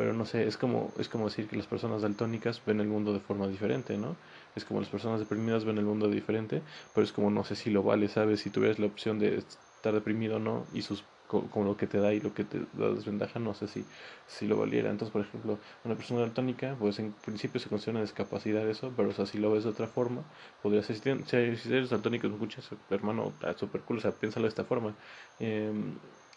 pero 0.00 0.14
no 0.14 0.24
sé, 0.24 0.46
es 0.46 0.56
como, 0.56 0.94
es 0.98 1.10
como 1.10 1.26
decir 1.28 1.46
que 1.46 1.56
las 1.56 1.66
personas 1.66 2.00
daltónicas 2.00 2.64
ven 2.64 2.80
el 2.80 2.88
mundo 2.88 3.12
de 3.12 3.20
forma 3.20 3.46
diferente, 3.48 3.98
¿no? 3.98 4.16
Es 4.54 4.64
como 4.64 4.80
las 4.80 4.88
personas 4.88 5.20
deprimidas 5.20 5.66
ven 5.66 5.76
el 5.76 5.84
mundo 5.84 6.08
diferente, 6.08 6.62
pero 6.94 7.04
es 7.04 7.12
como 7.12 7.30
no 7.30 7.44
sé 7.44 7.54
si 7.54 7.68
lo 7.68 7.82
vale, 7.82 8.08
¿sabes? 8.08 8.40
Si 8.40 8.48
tuvieras 8.48 8.78
la 8.78 8.86
opción 8.86 9.18
de 9.18 9.36
estar 9.36 9.92
deprimido 9.92 10.36
o 10.36 10.38
no 10.38 10.66
y 10.72 10.80
sus 10.80 11.04
con, 11.26 11.66
lo 11.66 11.76
que 11.76 11.86
te 11.86 11.98
da 11.98 12.14
y 12.14 12.20
lo 12.20 12.32
que 12.32 12.44
te 12.44 12.60
da 12.72 12.94
desventaja, 12.94 13.38
no 13.40 13.52
sé 13.52 13.68
si, 13.68 13.86
si 14.26 14.46
lo 14.46 14.56
valiera. 14.56 14.88
Entonces, 14.90 15.12
por 15.12 15.20
ejemplo, 15.20 15.60
una 15.84 15.96
persona 15.96 16.20
daltónica, 16.22 16.76
pues 16.78 16.98
en 16.98 17.12
principio 17.12 17.60
se 17.60 17.68
considera 17.68 17.98
una 17.98 18.00
discapacidad 18.00 18.66
eso, 18.70 18.94
pero 18.96 19.10
o 19.10 19.12
sea, 19.12 19.26
si 19.26 19.36
lo 19.36 19.52
ves 19.52 19.64
de 19.64 19.70
otra 19.70 19.86
forma, 19.88 20.24
podría 20.62 20.82
ser, 20.82 20.96
si, 20.96 21.56
si 21.56 21.72
eres 21.74 21.90
daltónico, 21.90 22.26
escuchas, 22.26 22.70
hermano, 22.88 23.36
ah, 23.42 23.52
super 23.54 23.82
cool, 23.82 23.98
o 23.98 24.00
sea, 24.00 24.12
piénsalo 24.18 24.44
de 24.44 24.48
esta 24.48 24.64
forma. 24.64 24.96
Eh, 25.38 25.70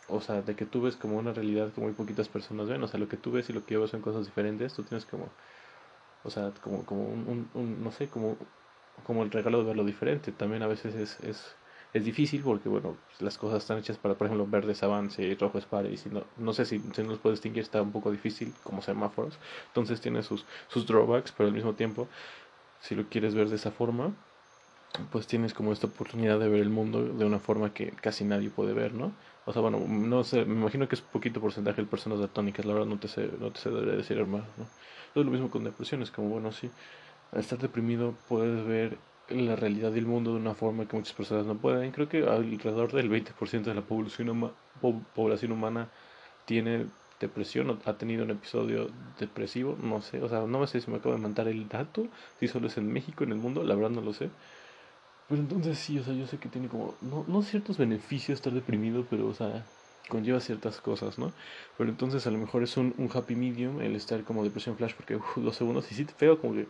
o 0.07 0.22
sea, 0.22 0.41
de 0.41 0.55
que 0.55 0.65
tú 0.65 0.81
ves 0.81 0.95
como 0.98 1.17
una 1.17 1.33
realidad 1.33 1.72
que 1.74 1.81
muy 1.81 1.93
poquitas 1.93 2.29
personas 2.29 2.67
ven, 2.67 2.83
o 2.83 2.88
sea, 2.88 3.00
lo 3.00 3.07
que 3.07 3.17
tú 3.17 3.31
ves 3.31 3.50
y 3.50 3.53
lo 3.53 3.65
que 3.65 3.74
yo 3.75 3.79
veo 3.81 3.88
son 3.88 4.01
cosas 4.01 4.25
diferentes, 4.25 4.74
tú 4.74 4.83
tienes 4.83 5.05
como, 5.05 5.29
o 6.24 6.29
sea, 6.29 6.51
como, 6.62 6.86
como 6.86 7.03
un, 7.03 7.50
no 7.83 7.91
sé, 7.91 8.10
como, 8.10 8.38
como 9.03 9.24
el 9.24 9.31
regalo 9.31 9.60
de 9.60 9.65
verlo 9.65 9.83
diferente, 9.86 10.31
también 10.31 10.63
a 10.63 10.67
veces 10.67 10.95
es, 10.95 11.19
es, 11.22 11.55
es 11.93 12.05
difícil 12.05 12.41
porque, 12.43 12.69
bueno, 12.69 12.98
las 13.19 13.38
cosas 13.38 13.63
están 13.63 13.77
hechas 13.77 13.98
para, 13.98 14.15
por 14.15 14.27
ejemplo, 14.27 14.48
verde 14.48 14.72
es 14.74 14.83
avance 14.83 15.24
y 15.24 15.36
rojo 15.36 15.57
es 15.57 15.65
pare, 15.65 15.91
y 15.91 15.98
si 15.98 16.10
no, 16.10 16.24
no 16.38 16.53
sé 16.53 16.65
si 16.65 16.81
se 16.93 17.03
nos 17.03 17.19
puede 17.19 17.36
distinguir, 17.36 17.63
está 17.63 17.81
un 17.81 17.91
poco 17.91 18.12
difícil 18.12 18.53
como 18.63 18.81
semáforos, 18.81 19.39
entonces 19.67 20.01
tiene 20.01 20.24
sus, 20.24 20.45
sus 20.67 20.86
drawbacks, 20.88 21.31
pero 21.31 21.48
al 21.48 21.53
mismo 21.53 21.75
tiempo, 21.75 22.07
si 22.79 22.95
lo 22.95 23.10
quieres 23.10 23.36
ver 23.36 23.50
de 23.50 23.55
esa 23.55 23.72
forma, 23.72 24.13
pues 25.09 25.27
tienes 25.27 25.53
como 25.53 25.73
esta 25.73 25.88
oportunidad 25.88 26.39
de 26.39 26.47
ver 26.50 26.62
el 26.62 26.69
mundo 26.69 27.03
de 27.13 27.25
una 27.25 27.39
forma 27.39 27.73
que 27.73 27.91
casi 27.95 28.23
nadie 28.25 28.51
puede 28.51 28.73
ver, 28.73 28.93
¿no? 28.93 29.17
O 29.45 29.51
sea, 29.53 29.62
bueno, 29.62 29.79
no 29.88 30.23
sé, 30.23 30.45
me 30.45 30.53
imagino 30.53 30.88
que 30.88 30.95
es 30.95 31.01
poquito 31.01 31.41
porcentaje 31.41 31.81
de 31.81 31.88
personas 31.88 32.19
daltónicas, 32.19 32.65
la 32.65 32.73
verdad 32.73 32.88
no 32.88 33.00
te 33.00 33.07
sé, 33.07 33.27
no 33.39 33.51
te 33.51 33.59
sé 33.59 33.71
decir 33.71 34.17
hermano, 34.19 34.53
¿no? 34.57 34.71
Es 35.15 35.25
lo 35.25 35.31
mismo 35.31 35.50
con 35.50 35.63
depresiones, 35.63 36.12
como 36.12 36.29
bueno, 36.29 36.51
sí, 36.51 36.73
al 37.31 37.39
estar 37.41 37.59
deprimido 37.59 38.17
puedes 38.27 38.65
ver 38.65 39.03
la 39.27 39.55
realidad 39.55 39.91
del 39.91 40.05
mundo 40.07 40.31
de 40.33 40.38
una 40.39 40.55
forma 40.55 40.88
que 40.88 40.95
muchas 40.97 41.15
personas 41.15 41.45
no 41.45 41.59
pueden. 41.59 41.91
Creo 41.91 42.09
que 42.09 42.19
alrededor 42.27 42.91
del 42.93 43.09
20% 43.09 43.69
de 43.69 43.75
la 43.75 43.85
población, 43.88 44.55
población 45.13 45.51
humana 45.51 45.91
tiene 46.45 46.91
depresión 47.19 47.69
o 47.69 47.79
ha 47.85 47.97
tenido 47.97 48.23
un 48.23 48.31
episodio 48.31 48.89
depresivo, 49.17 49.77
no 49.81 50.01
sé, 50.01 50.21
o 50.21 50.29
sea, 50.29 50.41
no 50.41 50.65
sé 50.67 50.81
si 50.81 50.91
me 50.91 50.97
acabo 50.97 51.15
de 51.15 51.21
mandar 51.21 51.47
el 51.47 51.69
dato, 51.69 52.09
si 52.39 52.47
solo 52.47 52.67
es 52.67 52.77
en 52.77 52.91
México, 52.91 53.23
en 53.23 53.31
el 53.31 53.38
mundo, 53.39 53.63
la 53.63 53.75
verdad 53.75 53.91
no 53.91 54.01
lo 54.01 54.13
sé. 54.13 54.31
Pero 55.27 55.42
entonces 55.42 55.80
sí, 55.80 55.98
o 56.00 56.03
sea, 56.03 56.13
yo 56.13 56.27
sé 56.27 56.39
que 56.39 56.50
tiene 56.50 56.68
como, 56.70 56.98
no, 57.01 57.25
no 57.27 57.42
ciertos 57.42 57.77
beneficios 57.77 58.36
estar 58.38 58.53
deprimido, 58.53 59.08
pero, 59.08 59.27
o 59.27 59.34
sea, 59.34 59.72
conlleva 60.10 60.39
ciertas 60.42 60.82
cosas, 60.82 61.18
¿no? 61.18 61.34
Pero 61.77 61.89
entonces 61.89 62.27
a 62.27 62.32
lo 62.32 62.38
mejor 62.38 62.63
es 62.63 62.75
un, 62.77 62.94
un 62.98 63.10
happy 63.13 63.36
medium 63.36 63.80
el 63.82 63.96
estar 63.96 64.24
como 64.25 64.44
depresión 64.44 64.75
flash 64.77 64.94
porque 64.96 65.18
dos 65.38 65.56
segundos 65.56 65.89
y 65.92 65.96
sí 65.96 66.06
te 66.06 66.13
como 66.38 66.53
que, 66.53 66.68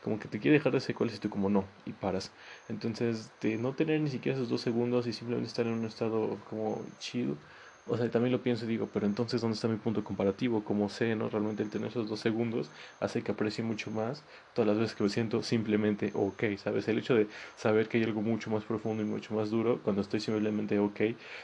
como 0.00 0.18
que 0.20 0.28
te 0.28 0.38
quiere 0.40 0.56
dejar 0.58 0.72
de 0.72 0.80
secuelas 0.80 1.16
y 1.16 1.18
tú 1.20 1.28
como 1.30 1.50
no, 1.50 1.68
y 1.84 1.94
paras. 1.94 2.32
Entonces 2.68 3.38
de 3.40 3.58
no 3.58 3.74
tener 3.74 4.00
ni 4.00 4.10
siquiera 4.10 4.36
esos 4.38 4.48
dos 4.48 4.60
segundos 4.60 5.06
y 5.08 5.12
simplemente 5.12 5.48
estar 5.48 5.66
en 5.66 5.72
un 5.74 5.84
estado 5.84 6.44
como 6.44 6.86
chill 6.98 7.38
o 7.88 7.96
sea, 7.96 8.10
también 8.10 8.32
lo 8.32 8.42
pienso 8.42 8.64
y 8.64 8.68
digo, 8.68 8.90
pero 8.90 9.06
entonces, 9.06 9.40
¿dónde 9.40 9.54
está 9.54 9.68
mi 9.68 9.76
punto 9.78 10.02
comparativo? 10.04 10.64
Como 10.64 10.88
sé, 10.88 11.14
¿no? 11.16 11.28
Realmente 11.28 11.62
el 11.62 11.70
tener 11.70 11.88
esos 11.88 12.08
dos 12.08 12.20
segundos 12.20 12.72
hace 13.00 13.22
que 13.22 13.32
aprecie 13.32 13.62
mucho 13.64 13.90
más 13.92 14.26
todas 14.52 14.66
las 14.68 14.78
veces 14.78 14.96
que 14.96 15.04
me 15.04 15.08
siento 15.10 15.42
simplemente 15.42 16.10
ok, 16.14 16.42
¿sabes? 16.58 16.88
El 16.88 16.98
hecho 16.98 17.14
de 17.14 17.28
saber 17.54 17.88
que 17.88 17.98
hay 17.98 18.04
algo 18.04 18.22
mucho 18.22 18.50
más 18.50 18.64
profundo 18.64 19.02
y 19.02 19.06
mucho 19.06 19.34
más 19.34 19.50
duro, 19.50 19.82
cuando 19.82 20.02
estoy 20.02 20.20
simplemente 20.20 20.78
ok, 20.80 21.00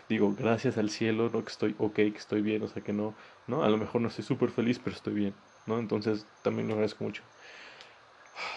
digo, 0.08 0.34
gracias 0.34 0.78
al 0.78 0.90
cielo, 0.90 1.30
¿no? 1.30 1.44
Que 1.44 1.50
estoy 1.52 1.74
ok, 1.78 1.94
que 1.94 2.08
estoy 2.16 2.42
bien, 2.42 2.62
o 2.62 2.68
sea, 2.68 2.82
que 2.82 2.92
no, 2.92 3.16
¿no? 3.46 3.62
A 3.64 3.68
lo 3.70 3.78
mejor 3.78 4.00
no 4.00 4.08
estoy 4.08 4.24
súper 4.24 4.50
feliz, 4.50 4.78
pero 4.80 4.96
estoy 4.96 5.14
bien, 5.14 5.42
¿no? 5.66 5.78
Entonces, 5.78 6.28
también 6.42 6.68
lo 6.68 6.74
agradezco 6.74 7.04
mucho. 7.04 7.31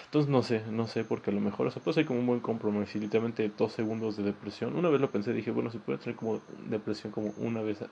Entonces 0.06 0.32
no 0.32 0.44
sé, 0.44 0.64
no 0.72 0.88
sé, 0.88 1.04
porque 1.04 1.32
a 1.32 1.34
lo 1.34 1.42
mejor, 1.42 1.68
o 1.68 1.72
sea, 1.72 1.82
puede 1.82 1.96
ser 1.96 2.06
como 2.06 2.20
un 2.20 2.28
buen 2.28 2.40
compromiso 2.40 2.98
y 2.98 3.02
literalmente 3.02 3.52
dos 3.58 3.74
segundos 3.74 4.16
de 4.18 4.24
depresión. 4.24 4.76
Una 4.76 4.90
vez 4.90 5.02
lo 5.02 5.12
pensé, 5.12 5.34
dije, 5.34 5.52
bueno, 5.52 5.72
si 5.72 5.78
puede 5.78 5.98
tener 5.98 6.16
como 6.16 6.40
depresión 6.70 7.12
como 7.12 7.34
una 7.38 7.62
vez 7.62 7.84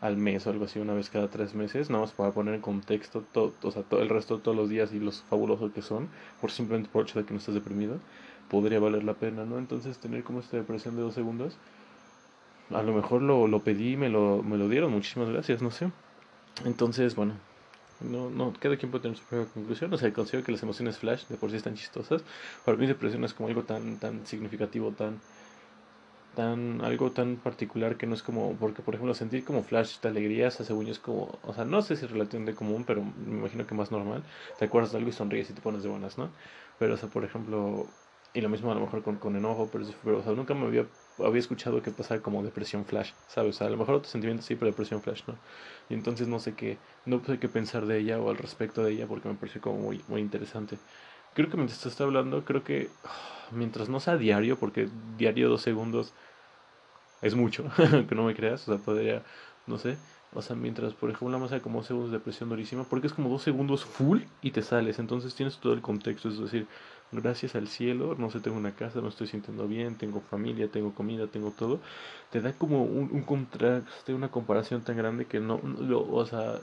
al 0.00 0.16
mes 0.16 0.46
o 0.46 0.50
algo 0.50 0.66
así, 0.66 0.78
una 0.78 0.94
vez 0.94 1.10
cada 1.10 1.28
tres 1.28 1.54
meses, 1.54 1.90
nada 1.90 2.02
más 2.02 2.12
para 2.12 2.30
poner 2.32 2.54
en 2.54 2.60
contexto 2.60 3.24
todo, 3.32 3.52
o 3.62 3.70
sea, 3.70 3.82
todo 3.82 4.02
el 4.02 4.08
resto 4.08 4.36
de 4.36 4.42
todos 4.42 4.56
los 4.56 4.68
días 4.68 4.92
y 4.92 5.00
los 5.00 5.22
fabulosos 5.22 5.72
que 5.72 5.82
son, 5.82 6.08
por 6.40 6.50
simplemente 6.50 6.90
por 6.92 7.02
el 7.02 7.08
hecho 7.08 7.18
de 7.18 7.24
que 7.24 7.32
no 7.32 7.38
estás 7.38 7.54
deprimido, 7.54 7.98
podría 8.48 8.78
valer 8.80 9.04
la 9.04 9.14
pena, 9.14 9.44
¿no? 9.44 9.58
Entonces 9.58 9.98
tener 9.98 10.22
como 10.22 10.40
esta 10.40 10.56
depresión 10.56 10.96
de 10.96 11.02
dos 11.02 11.14
segundos, 11.14 11.56
a 12.70 12.82
lo 12.82 12.92
mejor 12.92 13.22
lo, 13.22 13.48
lo 13.48 13.60
pedí, 13.60 13.96
me 13.96 14.08
lo, 14.08 14.42
me 14.42 14.56
lo 14.56 14.68
dieron, 14.68 14.92
muchísimas 14.92 15.28
gracias, 15.28 15.62
no 15.62 15.70
sé. 15.70 15.90
Entonces, 16.64 17.14
bueno, 17.16 17.34
no, 18.00 18.30
no, 18.30 18.52
cada 18.54 18.76
quien 18.76 18.90
puede 18.90 19.02
tener 19.02 19.16
su 19.16 19.26
propia 19.26 19.52
conclusión. 19.52 19.92
O 19.92 19.96
sea, 19.98 20.12
considero 20.12 20.44
que 20.44 20.52
las 20.52 20.62
emociones 20.62 20.98
flash 20.98 21.26
de 21.28 21.36
por 21.38 21.50
sí 21.50 21.56
están 21.56 21.74
chistosas. 21.74 22.24
Para 22.64 22.76
mí 22.78 22.86
depresión 22.86 23.24
es 23.24 23.34
como 23.34 23.48
algo 23.48 23.64
tan, 23.64 23.98
tan 23.98 24.26
significativo, 24.26 24.94
tan, 24.94 25.22
tan, 26.34 26.80
algo 26.82 27.12
tan 27.12 27.40
particular 27.42 27.96
que 27.98 28.06
no 28.06 28.14
es 28.14 28.22
como, 28.22 28.58
porque 28.58 28.82
por 28.82 28.94
ejemplo 28.94 29.14
sentir 29.14 29.44
como 29.44 29.62
flash 29.64 30.00
de 30.00 30.08
alegría, 30.08 30.48
esa 30.48 30.64
según 30.64 30.88
es 30.88 30.98
como, 30.98 31.38
o 31.42 31.52
sea, 31.54 31.64
no 31.64 31.82
sé 31.82 31.96
si 31.96 32.04
es 32.06 32.10
relativamente 32.10 32.54
común, 32.54 32.84
pero 32.86 33.04
me 33.04 33.38
imagino 33.38 33.66
que 33.66 33.74
más 33.74 33.90
normal. 33.92 34.24
Te 34.56 34.64
acuerdas 34.66 34.92
de 34.92 34.98
algo 34.98 35.10
y 35.10 35.12
sonríes 35.12 35.50
y 35.50 35.54
te 35.54 35.60
pones 35.62 35.82
de 35.82 35.88
buenas, 35.90 36.18
¿no? 36.18 36.34
Pero, 36.78 36.94
o 36.94 36.96
sea, 36.96 37.10
por 37.10 37.24
ejemplo, 37.24 37.94
y 38.32 38.40
lo 38.40 38.48
mismo 38.48 38.70
a 38.72 38.74
lo 38.74 38.80
mejor 38.80 39.02
con, 39.02 39.18
con 39.18 39.36
enojo, 39.36 39.70
pero, 39.70 39.84
pero 40.02 40.18
o 40.20 40.22
sea, 40.22 40.32
nunca 40.32 40.54
me 40.54 40.66
había 40.66 40.88
había 41.26 41.40
escuchado 41.40 41.82
que 41.82 41.92
pasaba 41.92 42.22
como 42.22 42.42
depresión 42.42 42.86
flash, 42.86 43.12
¿sabes? 43.26 43.56
O 43.56 43.58
sea, 43.58 43.66
a 43.68 43.70
lo 43.70 43.76
mejor 43.76 43.94
otro 43.96 44.10
sentimiento 44.10 44.42
sí, 44.42 44.56
pero 44.56 44.70
depresión 44.70 45.02
flash, 45.02 45.22
¿no? 45.26 45.40
Y 45.88 45.94
entonces 45.94 46.28
no 46.28 46.38
sé 46.40 46.54
qué, 46.56 46.82
no 47.04 47.22
sé 47.24 47.38
qué 47.38 47.48
pensar 47.48 47.86
de 47.86 47.98
ella 47.98 48.20
o 48.20 48.30
al 48.30 48.38
respecto 48.38 48.82
de 48.84 48.92
ella 48.92 49.06
porque 49.08 49.28
me 49.28 49.34
pareció 49.36 49.60
como 49.60 49.78
muy, 49.80 50.04
muy 50.08 50.20
interesante. 50.20 50.80
Creo 51.34 51.48
que 51.50 51.56
mientras 51.56 51.80
te 51.80 51.88
está 51.88 52.04
hablando, 52.04 52.44
creo 52.44 52.64
que 52.64 52.98
mientras 53.50 53.88
no 53.88 54.00
sea 54.00 54.16
diario, 54.18 54.58
porque 54.58 54.90
diario 54.92 55.48
dos 55.48 55.62
segundos 55.62 56.14
es 57.20 57.34
mucho, 57.34 57.64
que 58.08 58.14
no 58.14 58.24
me 58.24 58.34
creas, 58.34 58.68
o 58.68 58.72
sea, 58.72 58.82
podría, 58.82 59.24
no 59.66 59.78
sé, 59.78 60.00
o 60.30 60.42
sea, 60.42 60.56
mientras, 60.56 60.94
por 60.94 61.10
ejemplo, 61.10 61.38
más 61.38 61.52
hay 61.52 61.60
como 61.60 61.78
dos 61.78 61.86
segundos 61.86 62.10
de 62.10 62.18
depresión 62.18 62.48
durísima, 62.48 62.88
porque 62.88 63.06
es 63.06 63.12
como 63.12 63.28
dos 63.30 63.42
segundos 63.42 63.84
full 63.84 64.22
y 64.40 64.50
te 64.52 64.62
sales, 64.62 64.98
entonces 64.98 65.34
tienes 65.34 65.60
todo 65.60 65.72
el 65.72 65.82
contexto, 65.82 66.28
es 66.28 66.38
decir, 66.38 66.68
gracias 67.12 67.54
al 67.54 67.68
cielo, 67.68 68.14
no 68.16 68.30
sé, 68.30 68.40
tengo 68.40 68.56
una 68.56 68.74
casa, 68.74 69.00
me 69.02 69.08
estoy 69.08 69.26
sintiendo 69.28 69.68
bien, 69.68 69.96
tengo 69.98 70.20
familia, 70.22 70.70
tengo 70.70 70.94
comida, 70.94 71.28
tengo 71.30 71.52
todo, 71.52 71.80
te 72.30 72.40
da 72.40 72.56
como 72.58 72.84
un, 72.84 73.10
un 73.12 73.22
contraste, 73.24 74.14
una 74.14 74.30
comparación 74.30 74.84
tan 74.84 74.96
grande 74.96 75.26
que 75.26 75.40
no, 75.40 75.58
lo, 75.62 76.08
o 76.08 76.24
sea, 76.26 76.62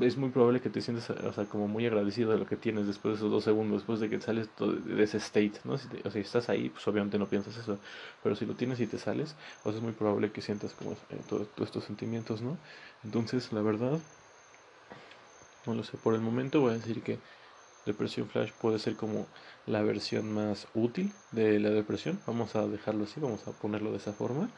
es 0.00 0.16
muy 0.16 0.30
probable 0.30 0.60
que 0.60 0.70
te 0.70 0.80
sientas, 0.80 1.08
o 1.10 1.32
sea, 1.32 1.48
como 1.48 1.68
muy 1.68 1.86
agradecido 1.86 2.32
de 2.32 2.38
lo 2.38 2.46
que 2.46 2.56
tienes 2.56 2.86
después 2.86 3.12
de 3.12 3.16
esos 3.18 3.30
dos 3.30 3.44
segundos, 3.44 3.82
después 3.82 4.00
de 4.00 4.10
que 4.10 4.20
sales 4.20 4.50
de 4.58 5.02
ese 5.02 5.18
state, 5.18 5.60
¿no? 5.64 5.78
Si 5.78 5.86
o 5.98 6.02
sea, 6.02 6.10
si 6.12 6.18
estás 6.20 6.48
ahí, 6.48 6.68
pues 6.70 6.86
obviamente 6.88 7.16
no 7.18 7.28
piensas 7.28 7.56
eso, 7.56 7.78
pero 8.22 8.34
si 8.34 8.44
lo 8.44 8.56
tienes 8.56 8.80
y 8.80 8.86
te 8.88 8.98
sales, 8.98 9.36
pues 9.62 9.76
es 9.76 9.82
muy 9.82 9.92
probable 9.92 10.32
que 10.32 10.40
sientas 10.42 10.74
como 10.74 10.92
eh, 11.10 11.22
todos 11.28 11.48
estos 11.60 11.84
sentimientos, 11.84 12.42
¿no? 12.42 12.58
Entonces, 13.04 13.52
la 13.52 13.62
verdad, 13.62 14.00
no 15.66 15.74
lo 15.74 15.82
sé, 15.84 15.96
por 15.98 16.14
el 16.14 16.20
momento 16.20 16.60
voy 16.60 16.72
a 16.72 16.78
decir 16.78 17.02
que 17.02 17.20
depresión 17.86 18.28
flash 18.28 18.52
puede 18.60 18.78
ser 18.78 18.96
como 18.96 19.26
la 19.66 19.82
versión 19.82 20.32
más 20.32 20.66
útil 20.74 21.12
de 21.32 21.60
la 21.60 21.70
depresión. 21.70 22.20
Vamos 22.26 22.56
a 22.56 22.66
dejarlo 22.66 23.04
así, 23.04 23.20
vamos 23.20 23.46
a 23.46 23.52
ponerlo 23.52 23.90
de 23.90 23.98
esa 23.98 24.12
forma. 24.12 24.48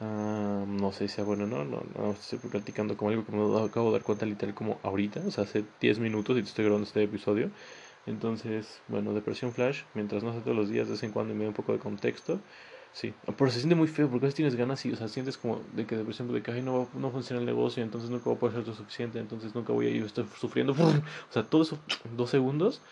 Ah, 0.00 0.64
no 0.66 0.92
sé 0.92 1.08
si 1.08 1.14
sea 1.16 1.24
bueno 1.24 1.44
o 1.44 1.46
no, 1.46 1.64
no, 1.64 1.82
no, 1.96 2.12
estoy 2.12 2.38
platicando 2.40 2.96
como 2.96 3.10
algo 3.10 3.24
que 3.24 3.32
me 3.32 3.64
acabo 3.64 3.88
de 3.88 3.98
dar 3.98 4.02
cuenta 4.02 4.26
literal 4.26 4.54
como 4.54 4.80
ahorita, 4.82 5.20
o 5.26 5.30
sea, 5.30 5.44
hace 5.44 5.64
10 5.80 5.98
minutos 6.00 6.36
y 6.36 6.40
estoy 6.40 6.64
grabando 6.64 6.86
este 6.86 7.02
episodio. 7.04 7.50
Entonces, 8.06 8.82
bueno, 8.88 9.14
depresión 9.14 9.52
flash, 9.52 9.82
mientras 9.94 10.24
no 10.24 10.32
sé 10.32 10.40
todos 10.40 10.56
los 10.56 10.68
días, 10.68 10.88
de 10.88 10.94
vez 10.94 11.02
en 11.04 11.12
cuando 11.12 11.34
me 11.34 11.44
da 11.44 11.50
un 11.50 11.54
poco 11.54 11.72
de 11.72 11.78
contexto. 11.78 12.40
Sí, 12.94 13.14
pero 13.38 13.50
se 13.50 13.58
siente 13.58 13.74
muy 13.74 13.88
feo 13.88 14.10
porque 14.10 14.26
a 14.26 14.28
veces 14.28 14.34
tienes 14.36 14.54
ganas 14.54 14.84
y, 14.84 14.92
o 14.92 14.96
sea, 14.96 15.08
sientes 15.08 15.38
como 15.38 15.60
de 15.72 15.86
que, 15.86 15.96
por 15.96 16.10
ejemplo, 16.12 16.34
de 16.34 16.42
que 16.42 16.60
no, 16.60 16.90
no 16.92 17.10
funciona 17.10 17.40
el 17.40 17.46
negocio, 17.46 17.82
entonces 17.82 18.10
nunca 18.10 18.24
voy 18.26 18.36
a 18.36 18.38
poder 18.38 18.56
ser 18.56 18.66
lo 18.68 18.74
suficiente, 18.74 19.18
entonces 19.18 19.54
nunca 19.54 19.72
voy 19.72 19.86
a 19.86 19.90
ir, 19.90 20.04
estoy 20.04 20.26
sufriendo, 20.38 20.74
o 20.74 21.32
sea, 21.32 21.48
todo 21.48 21.62
eso, 21.62 21.82
dos 22.10 22.28
segundos. 22.30 22.82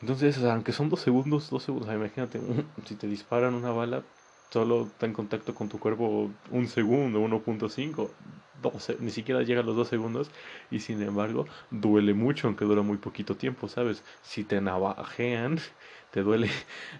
Entonces, 0.00 0.38
aunque 0.44 0.72
son 0.72 0.88
dos 0.90 1.00
segundos, 1.00 1.50
dos 1.50 1.64
segundos, 1.64 1.92
imagínate, 1.94 2.40
si 2.86 2.96
te 2.96 3.06
disparan 3.08 3.54
una 3.54 3.70
bala, 3.72 4.06
solo 4.50 4.86
está 4.86 5.06
en 5.06 5.12
contacto 5.12 5.54
con 5.54 5.68
tu 5.68 5.78
cuerpo 5.78 6.30
un 6.50 6.66
segundo, 6.68 7.20
1.5, 7.20 8.10
ni 9.00 9.10
siquiera 9.10 9.42
llega 9.42 9.60
a 9.60 9.64
los 9.64 9.76
dos 9.76 9.88
segundos 9.88 10.30
y 10.70 10.80
sin 10.80 11.02
embargo 11.02 11.46
duele 11.70 12.14
mucho 12.14 12.46
aunque 12.46 12.64
dura 12.64 12.82
muy 12.82 12.98
poquito 12.98 13.36
tiempo, 13.36 13.68
¿sabes? 13.68 14.04
Si 14.22 14.44
te 14.44 14.60
navajean, 14.60 15.58
te 16.10 16.22
duele, 16.22 16.50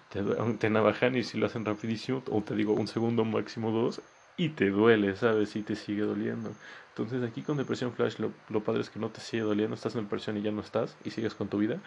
te, 0.09 0.23
te 0.59 0.71
navajan 0.71 1.17
y 1.17 1.25
si 1.25 1.39
lo 1.39 1.47
hacen 1.47 1.65
rapidísimo, 1.65 2.23
o 2.31 2.43
te 2.43 2.55
digo 2.55 2.73
un 2.75 2.87
segundo 2.87 3.25
máximo 3.25 3.71
dos, 3.73 4.03
y 4.41 4.49
te 4.49 4.71
duele, 4.71 5.17
¿sabes? 5.17 5.55
Y 5.55 5.63
te 5.63 5.77
sigue 5.77 6.01
doliendo. 6.01 6.53
Entonces 6.89 7.23
aquí 7.29 7.43
con 7.43 7.59
depresión 7.59 7.93
flash 7.93 8.19
lo, 8.19 8.33
lo, 8.49 8.65
padre 8.65 8.81
es 8.81 8.89
que 8.89 8.99
no 8.99 9.11
te 9.11 9.21
sigue 9.21 9.43
doliendo, 9.43 9.75
estás 9.75 9.95
en 9.97 10.05
depresión 10.05 10.39
y 10.39 10.43
ya 10.43 10.51
no 10.51 10.63
estás 10.63 10.97
y 11.05 11.11
sigues 11.11 11.35
con 11.35 11.49
tu 11.49 11.59
vida, 11.59 11.79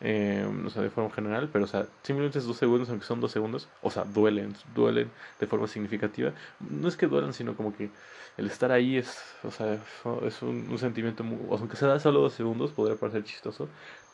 eh, 0.00 0.46
o 0.64 0.70
sea, 0.70 0.82
de 0.82 0.90
forma 0.90 1.10
general, 1.10 1.48
pero 1.52 1.64
o 1.64 1.68
sea, 1.68 1.86
simplemente 2.04 2.38
es 2.38 2.44
dos 2.44 2.58
segundos, 2.58 2.88
aunque 2.90 3.04
son 3.04 3.20
dos 3.20 3.32
segundos, 3.32 3.68
o 3.82 3.90
sea, 3.90 4.04
duelen, 4.04 4.54
duelen 4.72 5.10
de 5.40 5.46
forma 5.48 5.66
significativa. 5.66 6.32
No 6.60 6.86
es 6.86 6.96
que 6.96 7.08
duelan, 7.08 7.32
sino 7.32 7.56
como 7.56 7.76
que 7.76 7.90
el 8.36 8.46
estar 8.46 8.70
ahí 8.70 8.96
es, 8.98 9.20
o 9.42 9.50
sea, 9.50 9.74
es 10.24 10.42
un, 10.42 10.68
un 10.70 10.78
sentimiento, 10.78 11.24
muy, 11.24 11.38
aunque 11.50 11.76
sea 11.76 11.98
solo 11.98 12.20
dos 12.20 12.34
segundos, 12.34 12.70
podría 12.70 12.96
parecer 12.96 13.24
chistoso, 13.24 13.68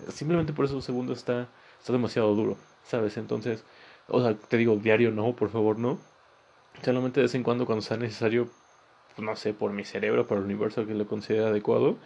simplemente 0.09 0.55
por 0.55 0.65
esos 0.65 0.77
dos 0.77 0.85
segundos 0.85 1.19
está, 1.19 1.47
está 1.79 1.93
demasiado 1.93 2.35
duro, 2.35 2.57
¿sabes? 2.85 3.19
Entonces, 3.19 3.65
o 4.09 4.23
sea, 4.23 4.35
te 4.35 4.57
digo, 4.57 4.77
diario 4.77 5.11
no, 5.11 5.37
por 5.37 5.51
favor 5.51 5.79
no, 5.79 5.99
Solamente 6.81 7.21
de 7.21 7.25
vez 7.25 7.35
en 7.35 7.43
cuando, 7.43 7.67
cuando 7.67 7.83
sea 7.83 7.97
necesario, 7.97 8.55
pues, 9.15 9.25
no 9.25 9.37
sé, 9.37 9.55
por 9.55 9.73
mi 9.73 9.85
cerebro, 9.85 10.27
por 10.27 10.39
el 10.39 10.45
universo 10.45 10.87
que 10.87 10.95
lo 10.95 11.07
considera 11.07 11.49
adecuado, 11.49 12.01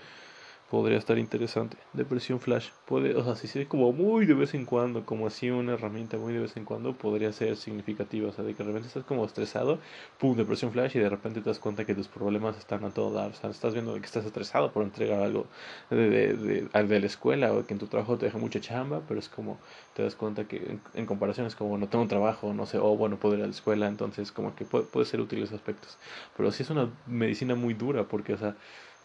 podría 0.71 0.99
estar 0.99 1.19
interesante. 1.19 1.77
Depresión 1.93 2.41
flash 2.41 2.71
puede, 2.87 3.15
o 3.15 3.25
sea, 3.25 3.37
si 3.37 3.47
se 3.47 3.67
como 3.67 3.93
muy 3.93 4.27
de 4.27 4.35
vez 4.35 4.55
en 4.55 4.65
cuando, 4.65 5.05
como 5.07 5.27
así 5.29 5.51
una 5.51 5.75
herramienta 5.75 6.17
muy 6.17 6.33
de 6.33 6.41
vez 6.41 6.57
en 6.57 6.65
cuando, 6.65 6.93
podría 6.93 7.33
ser 7.33 7.57
significativa. 7.57 8.29
O 8.29 8.33
sea, 8.33 8.45
de 8.45 8.55
que 8.55 8.63
de 8.63 8.69
repente 8.69 8.89
estás 8.89 9.05
como 9.05 9.25
estresado, 9.25 9.79
pum, 10.19 10.37
depresión 10.37 10.73
flash 10.73 10.97
y 10.97 10.99
de 10.99 11.09
repente 11.09 11.41
te 11.41 11.49
das 11.51 11.61
cuenta 11.61 11.85
que 11.85 11.95
tus 11.95 12.09
problemas 12.09 12.59
están 12.59 12.85
a 12.85 12.91
todo 12.91 13.13
dar. 13.13 13.31
O 13.31 13.35
sea, 13.35 13.51
estás 13.51 13.75
viendo 13.75 13.95
que 13.95 14.07
estás 14.07 14.25
estresado 14.25 14.73
por 14.73 14.83
entregar 14.83 15.21
algo 15.23 15.47
de, 15.91 16.11
de, 16.37 16.63
de, 16.63 17.01
la 17.01 17.07
escuela 17.07 17.53
o 17.53 17.65
que 17.65 17.75
en 17.75 17.79
tu 17.79 17.87
trabajo 17.87 18.19
te 18.19 18.27
deja 18.27 18.39
mucha 18.39 18.61
chamba, 18.61 19.03
pero 19.07 19.21
es 19.21 19.29
como 19.29 19.59
te 19.95 20.03
das 20.03 20.15
cuenta 20.17 20.45
que 20.45 20.79
en, 20.95 21.07
comparación 21.07 21.47
es 21.47 21.55
como 21.55 21.79
no 21.79 21.89
tengo 21.89 22.07
trabajo, 22.09 22.53
no 22.55 22.67
sé, 22.67 22.79
o 22.79 22.97
bueno, 22.97 23.17
puedo 23.19 23.37
ir 23.37 23.43
a 23.43 23.47
la 23.47 23.53
escuela, 23.53 23.87
entonces 23.87 24.33
como 24.33 24.55
que 24.57 24.65
puede, 24.65 24.85
puede 24.85 25.07
ser 25.07 25.21
útil 25.21 25.43
esos 25.43 25.55
aspectos. 25.55 25.97
Pero 26.37 26.51
sí 26.51 26.65
es 26.65 26.71
una 26.71 26.91
medicina 27.07 27.55
muy 27.55 27.75
dura 27.75 28.05
porque, 28.05 28.35
o 28.35 28.39
sea, 28.39 28.57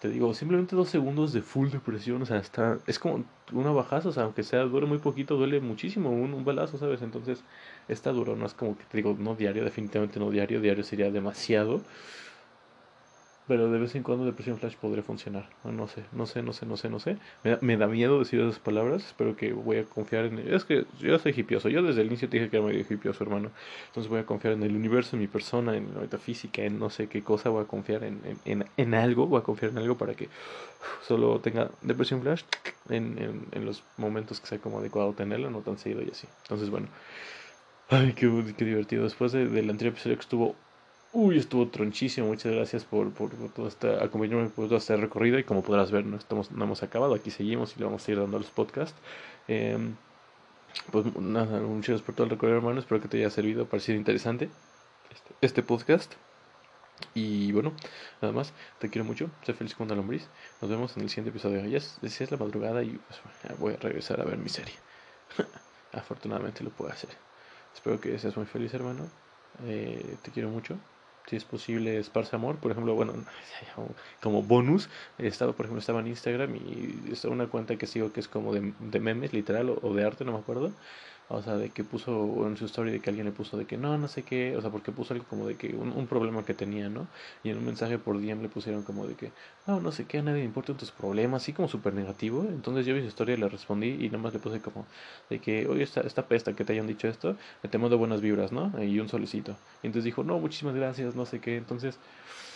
te 0.02 0.10
digo, 0.10 0.34
simplemente 0.34 0.76
dos 0.76 0.90
segundos 0.90 1.32
de 1.32 1.44
full 1.44 1.70
depresión, 1.70 2.24
o 2.24 2.26
sea, 2.26 2.38
está, 2.38 2.80
es 2.88 2.98
como 2.98 3.24
una 3.52 3.70
bajaza, 3.72 4.10
o 4.10 4.12
sea, 4.12 4.24
aunque 4.24 4.42
sea, 4.42 4.62
duele 4.64 4.88
muy 4.88 4.98
poquito, 4.98 5.38
duele 5.38 5.62
muchísimo, 5.62 6.10
un, 6.10 6.34
un 6.34 6.44
balazo, 6.44 6.80
¿sabes? 6.80 7.04
Entonces, 7.04 7.44
está 7.88 8.12
duro, 8.12 8.36
no 8.36 8.48
es 8.48 8.56
como 8.56 8.76
que 8.76 8.84
te 8.86 8.98
digo, 8.98 9.16
no 9.20 9.36
diario, 9.36 9.64
definitivamente 9.64 10.20
no 10.20 10.32
diario, 10.32 10.60
diario 10.60 10.84
sería 10.84 11.12
demasiado, 11.12 11.84
pero 13.48 13.72
de 13.72 13.80
vez 13.80 13.96
en 13.96 14.04
cuando 14.04 14.24
depresión 14.26 14.58
flash 14.58 14.76
podría 14.76 15.04
funcionar. 15.04 15.50
No, 15.64 15.88
sé, 15.88 16.04
no 16.12 16.26
sé, 16.26 16.42
no 16.42 16.54
sé, 16.54 16.66
no 16.66 16.78
sé, 16.78 16.90
no 16.90 17.00
sé. 17.00 17.18
Me 17.44 17.52
da, 17.52 17.58
me 17.62 17.76
da, 17.76 17.88
miedo 17.88 18.20
decir 18.20 18.40
esas 18.40 18.60
palabras. 18.60 19.06
Espero 19.06 19.36
que 19.36 19.52
voy 19.52 19.78
a 19.78 19.84
confiar 19.84 20.26
en... 20.26 20.40
Es 20.40 20.64
que 20.64 20.86
yo 21.00 21.18
soy 21.20 21.34
hipioso. 21.36 21.68
Yo 21.68 21.82
desde 21.82 22.02
el 22.02 22.08
inicio 22.08 22.28
dije 22.28 22.50
que 22.50 22.58
era 22.58 22.66
medio 22.66 22.86
hipioso, 22.88 23.24
hermano. 23.24 23.50
Entonces 23.88 24.10
voy 24.10 24.20
a 24.20 24.26
confiar 24.26 24.54
en 24.54 24.64
el 24.64 24.76
universo, 24.76 25.16
en 25.16 25.22
mi 25.22 25.28
persona, 25.28 25.76
en 25.76 25.94
la 25.94 26.02
metafísica, 26.02 26.62
en 26.62 26.80
no 26.80 26.90
sé 26.90 27.08
qué 27.08 27.24
cosa. 27.24 27.50
Voy 27.50 27.64
a 27.64 27.68
confiar 27.68 28.04
en, 28.04 28.22
en, 28.46 28.66
en, 28.78 28.94
algo. 28.94 29.28
Voy 29.28 29.40
a 29.40 29.44
confiar 29.44 29.72
en 29.72 29.80
algo 29.80 29.98
para 29.98 30.14
que 30.14 30.30
solo 31.06 31.40
tenga 31.40 31.72
depresión 31.82 32.22
flash 32.22 32.44
en, 32.90 33.18
en, 33.18 33.46
en 33.52 33.66
los 33.66 33.84
momentos 33.98 34.40
que 34.40 34.48
sea 34.48 34.60
como 34.60 34.80
adecuado 34.80 35.14
tenerla, 35.14 35.50
no 35.50 35.60
tan 35.60 35.78
seguido 35.78 36.04
y 36.04 36.10
así. 36.12 36.28
Entonces, 36.44 36.70
bueno. 36.70 36.88
Ay, 37.90 38.14
qué, 38.14 38.32
qué 38.58 38.66
divertido. 38.66 39.04
Después 39.04 39.34
de, 39.34 39.50
del 39.50 39.70
anterior 39.70 39.94
episodio 39.94 40.16
que 40.16 40.22
estuvo 40.22 40.56
Uy, 41.14 41.38
estuvo 41.38 41.68
tronchísimo. 41.68 42.28
Muchas 42.28 42.54
gracias 42.54 42.86
por, 42.86 43.12
por, 43.12 43.32
todo 43.54 43.68
este, 43.68 44.02
acompañarme 44.02 44.48
por 44.50 44.68
todo 44.68 44.78
este 44.78 44.96
recorrido. 44.96 45.38
Y 45.40 45.44
como 45.44 45.62
podrás 45.62 45.92
ver, 45.92 46.06
no, 46.06 46.16
estamos, 46.16 46.52
no 46.52 46.64
hemos 46.64 46.84
acabado. 46.84 47.14
Aquí 47.14 47.32
seguimos 47.32 47.76
y 47.76 47.80
le 47.80 47.86
vamos 47.86 48.08
a 48.08 48.12
ir 48.12 48.18
dando 48.18 48.38
los 48.38 48.50
podcasts. 48.50 48.98
Eh, 49.50 49.78
pues 50.92 51.06
nada, 51.18 51.60
muchas 51.60 51.90
gracias 51.90 52.02
por 52.02 52.16
todo 52.16 52.26
el 52.26 52.30
recorrido, 52.30 52.58
hermano. 52.58 52.80
Espero 52.80 53.02
que 53.02 53.10
te 53.10 53.18
haya 53.18 53.30
servido, 53.30 53.66
parecido 53.66 53.98
interesante 53.98 54.50
este, 55.12 55.34
este 55.42 55.64
podcast. 55.64 56.14
Y 57.14 57.52
bueno, 57.52 57.74
nada 58.22 58.34
más, 58.34 58.54
te 58.80 58.90
quiero 58.90 59.04
mucho. 59.04 59.30
Sé 59.46 59.54
feliz 59.54 59.76
con 59.76 59.90
la 59.90 59.96
lombriz. 59.96 60.30
Nos 60.62 60.72
vemos 60.72 60.96
en 60.96 61.04
el 61.04 61.10
siguiente 61.10 61.32
episodio. 61.32 61.66
Ya 61.66 61.78
es, 61.78 62.00
es 62.02 62.32
la 62.32 62.38
madrugada 62.38 62.84
y 62.84 62.92
pues, 62.92 63.60
voy 63.60 63.74
a 63.74 63.78
regresar 63.78 64.22
a 64.22 64.24
ver 64.24 64.38
mi 64.38 64.50
serie. 64.50 64.76
Afortunadamente 65.92 66.64
lo 66.64 66.70
puedo 66.70 66.90
hacer. 66.90 67.10
Espero 67.74 68.00
que 68.00 68.18
seas 68.18 68.38
muy 68.38 68.46
feliz, 68.46 68.74
hermano. 68.74 69.10
Eh, 69.66 70.16
te 70.22 70.32
quiero 70.32 70.48
mucho 70.50 70.78
si 71.28 71.36
es 71.36 71.46
posible, 71.46 71.98
esparce 71.98 72.36
amor. 72.36 72.58
Por 72.58 72.72
ejemplo, 72.72 72.94
bueno, 72.96 73.14
como 74.22 74.44
bonus, 74.44 74.90
estaba, 75.18 75.54
por 75.54 75.66
ejemplo, 75.66 75.80
estaba 75.80 76.00
en 76.00 76.08
Instagram 76.08 76.56
y 76.56 77.12
está 77.12 77.30
una 77.30 77.48
cuenta 77.48 77.78
que 77.78 77.88
sigo 77.88 78.12
que 78.12 78.20
es 78.20 78.28
como 78.28 78.54
de, 78.54 79.00
memes, 79.00 79.34
literal, 79.34 79.70
o, 79.82 79.94
de 79.94 80.06
arte, 80.06 80.26
no 80.26 80.34
me 80.34 80.40
acuerdo. 80.40 80.72
O 81.34 81.42
sea, 81.42 81.56
de 81.58 81.70
que 81.72 81.84
puso 81.84 82.46
en 82.48 82.58
su 82.58 82.66
story 82.66 82.92
de 82.92 83.02
que 83.02 83.10
alguien 83.10 83.26
le 83.26 83.32
puso 83.32 83.58
de 83.58 83.66
que 83.66 83.78
no, 83.78 83.98
no 83.98 84.08
sé 84.08 84.24
qué, 84.24 84.56
o 84.58 84.62
sea, 84.62 84.70
porque 84.70 84.92
puso 84.92 85.14
algo 85.14 85.26
como 85.28 85.48
de 85.48 85.56
que 85.58 85.76
un, 85.76 85.92
un 85.92 86.08
problema 86.08 86.44
que 86.44 86.54
tenía, 86.54 86.90
¿no? 86.90 87.08
Y 87.44 87.50
en 87.50 87.58
un 87.58 87.66
mensaje 87.66 87.98
por 87.98 88.20
DM 88.20 88.42
le 88.42 88.50
pusieron 88.50 88.84
como 88.84 89.08
de 89.08 89.16
que 89.16 89.34
no, 89.66 89.80
no 89.80 89.92
sé 89.92 90.08
qué, 90.08 90.20
a 90.20 90.24
nadie 90.24 90.40
le 90.40 90.46
importan 90.46 90.78
tus 90.78 90.92
problemas, 90.92 91.44
así 91.44 91.54
como 91.54 91.68
súper 91.70 91.94
negativo. 91.94 92.44
Entonces 92.50 92.86
yo 92.86 92.94
vi 92.96 93.02
su 93.02 93.08
historia, 93.08 93.38
le 93.38 93.48
respondí 93.50 93.88
y 94.00 94.08
nada 94.08 94.18
más 94.20 94.34
le 94.34 94.40
puse 94.40 94.62
como 94.62 94.86
de 95.30 95.40
que, 95.40 95.68
oye, 95.68 95.84
esta, 95.84 96.02
esta 96.02 96.28
pesta 96.28 96.54
que 96.56 96.66
te 96.66 96.74
hayan 96.74 96.88
dicho 96.88 97.08
esto, 97.08 97.38
te 97.70 97.78
mando 97.78 97.98
buenas 97.98 98.22
vibras, 98.22 98.52
¿no? 98.52 98.72
Y 98.84 99.00
un 99.00 99.10
solicito. 99.10 99.58
Y 99.84 99.88
entonces 99.88 100.06
dijo, 100.06 100.24
no, 100.24 100.40
muchísimas 100.40 100.76
gracias, 100.76 101.16
no 101.16 101.26
sé 101.26 101.40
qué. 101.40 101.58
Entonces 101.58 102.00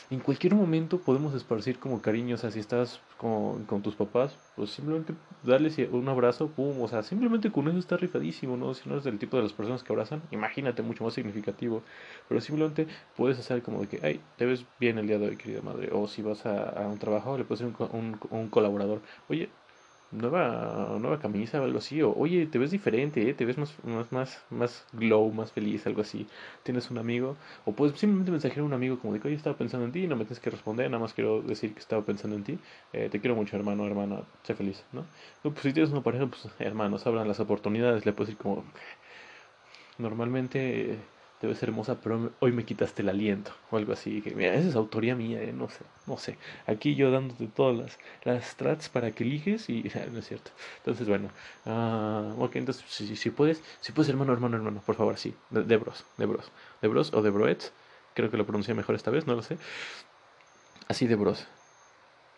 en 0.10 0.20
cualquier 0.20 0.54
momento 0.56 1.00
podemos 1.00 1.34
esparcir 1.34 1.80
como 1.80 2.02
cariño, 2.02 2.36
o 2.36 2.38
sea, 2.38 2.52
si 2.52 2.60
estás 2.60 3.02
con, 3.18 3.66
con, 3.66 3.82
tus 3.82 3.96
papás, 3.96 4.38
pues 4.56 4.70
simplemente 4.70 5.14
darles 5.44 5.78
un 5.92 6.08
abrazo, 6.10 6.48
pum, 6.48 6.82
o 6.82 6.88
sea, 6.88 7.04
simplemente 7.04 7.52
con 7.52 7.68
eso 7.68 7.78
está 7.78 7.98
rifadísimo, 7.98 8.58
¿no? 8.58 8.74
Si 8.74 8.88
no 8.88 8.96
eres 8.96 9.06
del 9.06 9.18
tipo 9.18 9.38
de 9.38 9.44
las 9.44 9.54
personas 9.54 9.84
que 9.84 9.94
abrazan, 9.94 10.22
imagínate 10.32 10.82
mucho 10.84 11.04
más 11.04 11.14
significativo, 11.14 11.82
pero 12.30 12.42
simplemente 12.42 12.88
puedes 13.16 13.40
hacer 13.40 13.62
como 13.64 13.82
de 13.82 13.88
que, 13.88 14.00
ay, 14.04 14.22
te 14.38 14.46
ves 14.46 14.66
bien 14.80 14.98
el 14.98 15.08
día 15.08 15.18
de 15.18 15.28
hoy, 15.28 15.38
querida 15.38 15.62
madre, 15.62 15.90
o 15.92 16.08
si 16.08 16.22
vas 16.22 16.46
a, 16.46 16.88
un 16.88 17.00
trabajo, 17.00 17.38
le 17.38 17.46
puedes 17.46 17.62
un, 17.62 17.76
un, 17.92 18.20
un 18.30 18.50
colaborador, 18.50 19.02
oye, 19.30 19.50
nueva, 20.16 20.98
nueva 21.00 21.20
camisa 21.20 21.62
o 21.62 21.64
algo 21.64 21.80
así, 21.80 22.02
o 22.02 22.14
oye, 22.16 22.46
te 22.48 22.58
ves 22.58 22.72
diferente, 22.72 23.30
¿eh? 23.30 23.34
te 23.34 23.46
ves 23.46 23.58
más, 23.58 23.74
más, 23.84 24.12
más, 24.12 24.44
más 24.50 24.86
glow, 24.94 25.32
más 25.32 25.52
feliz, 25.52 25.86
algo 25.88 26.02
así, 26.02 26.28
tienes 26.64 26.90
un 26.92 26.98
amigo, 26.98 27.36
o 27.66 27.74
puedes 27.74 27.98
simplemente 28.00 28.32
mensajear 28.32 28.62
a 28.62 28.64
un 28.64 28.74
amigo 28.74 29.00
como 29.00 29.14
de 29.14 29.20
que, 29.20 29.28
oye, 29.28 29.38
estaba 29.38 29.58
pensando 29.58 29.86
en 29.86 29.92
ti, 29.92 30.08
no 30.08 30.16
me 30.16 30.26
tienes 30.26 30.40
que 30.40 30.50
responder, 30.50 30.90
nada 30.90 31.02
más 31.02 31.14
quiero 31.14 31.42
decir 31.42 31.74
que 31.74 31.80
estaba 31.80 32.04
pensando 32.04 32.36
en 32.36 32.44
ti, 32.44 32.60
eh, 32.94 33.10
te 33.12 33.20
quiero 33.20 33.36
mucho, 33.36 33.56
hermano, 33.56 33.86
hermana, 33.86 34.22
sé 34.44 34.56
feliz, 34.56 34.84
¿no? 34.94 35.06
Pues 35.44 35.60
si 35.62 35.74
tienes 35.74 35.92
una 35.92 36.02
pareja, 36.02 36.26
pues 36.28 36.48
hermanos, 36.60 37.06
abran 37.08 37.28
las 37.28 37.40
oportunidades, 37.40 38.06
le 38.06 38.14
puedes 38.14 38.30
decir 38.30 38.42
como, 38.42 38.64
normalmente 39.98 40.98
debe 41.42 41.56
ser 41.56 41.70
hermosa, 41.70 42.00
pero 42.02 42.32
hoy 42.40 42.52
me 42.52 42.66
quitaste 42.66 43.02
el 43.02 43.10
aliento, 43.10 43.52
o 43.70 43.78
algo 43.78 43.94
así. 43.94 44.22
Que, 44.22 44.34
mira, 44.36 44.54
esa 44.54 44.70
es 44.70 44.76
autoría 44.76 45.16
mía, 45.16 45.42
¿eh? 45.42 45.54
no 45.54 45.70
sé, 45.70 45.84
no 46.08 46.18
sé. 46.18 46.38
Aquí 46.68 46.96
yo 46.96 47.12
dándote 47.12 47.48
todas 47.48 47.78
las, 47.78 48.00
las 48.24 48.46
strats 48.46 48.90
para 48.90 49.12
que 49.12 49.24
eliges 49.24 49.70
y 49.70 49.84
no 50.12 50.20
es 50.20 50.28
cierto. 50.28 50.52
Entonces, 50.78 51.08
bueno, 51.08 51.30
uh, 51.66 52.44
ok, 52.44 52.56
entonces 52.56 52.86
si, 52.88 53.16
si, 53.16 53.30
puedes, 53.30 53.62
si 53.82 53.92
puedes, 53.92 54.10
hermano, 54.10 54.34
hermano, 54.34 54.58
hermano, 54.58 54.82
por 54.86 54.96
favor, 54.96 55.18
sí, 55.18 55.36
de, 55.50 55.64
de 55.64 55.78
bros, 55.78 56.06
de 56.18 56.26
bros, 56.26 56.52
de 56.82 56.88
bros 56.88 57.14
o 57.14 57.22
de 57.22 57.30
broets, 57.30 57.74
creo 58.14 58.32
que 58.32 58.38
lo 58.38 58.46
pronuncié 58.46 58.74
mejor 58.74 58.96
esta 58.96 59.12
vez, 59.12 59.28
no 59.28 59.36
lo 59.36 59.42
sé. 59.42 59.58
Así 60.88 61.08
de 61.08 61.16
bros. 61.16 61.48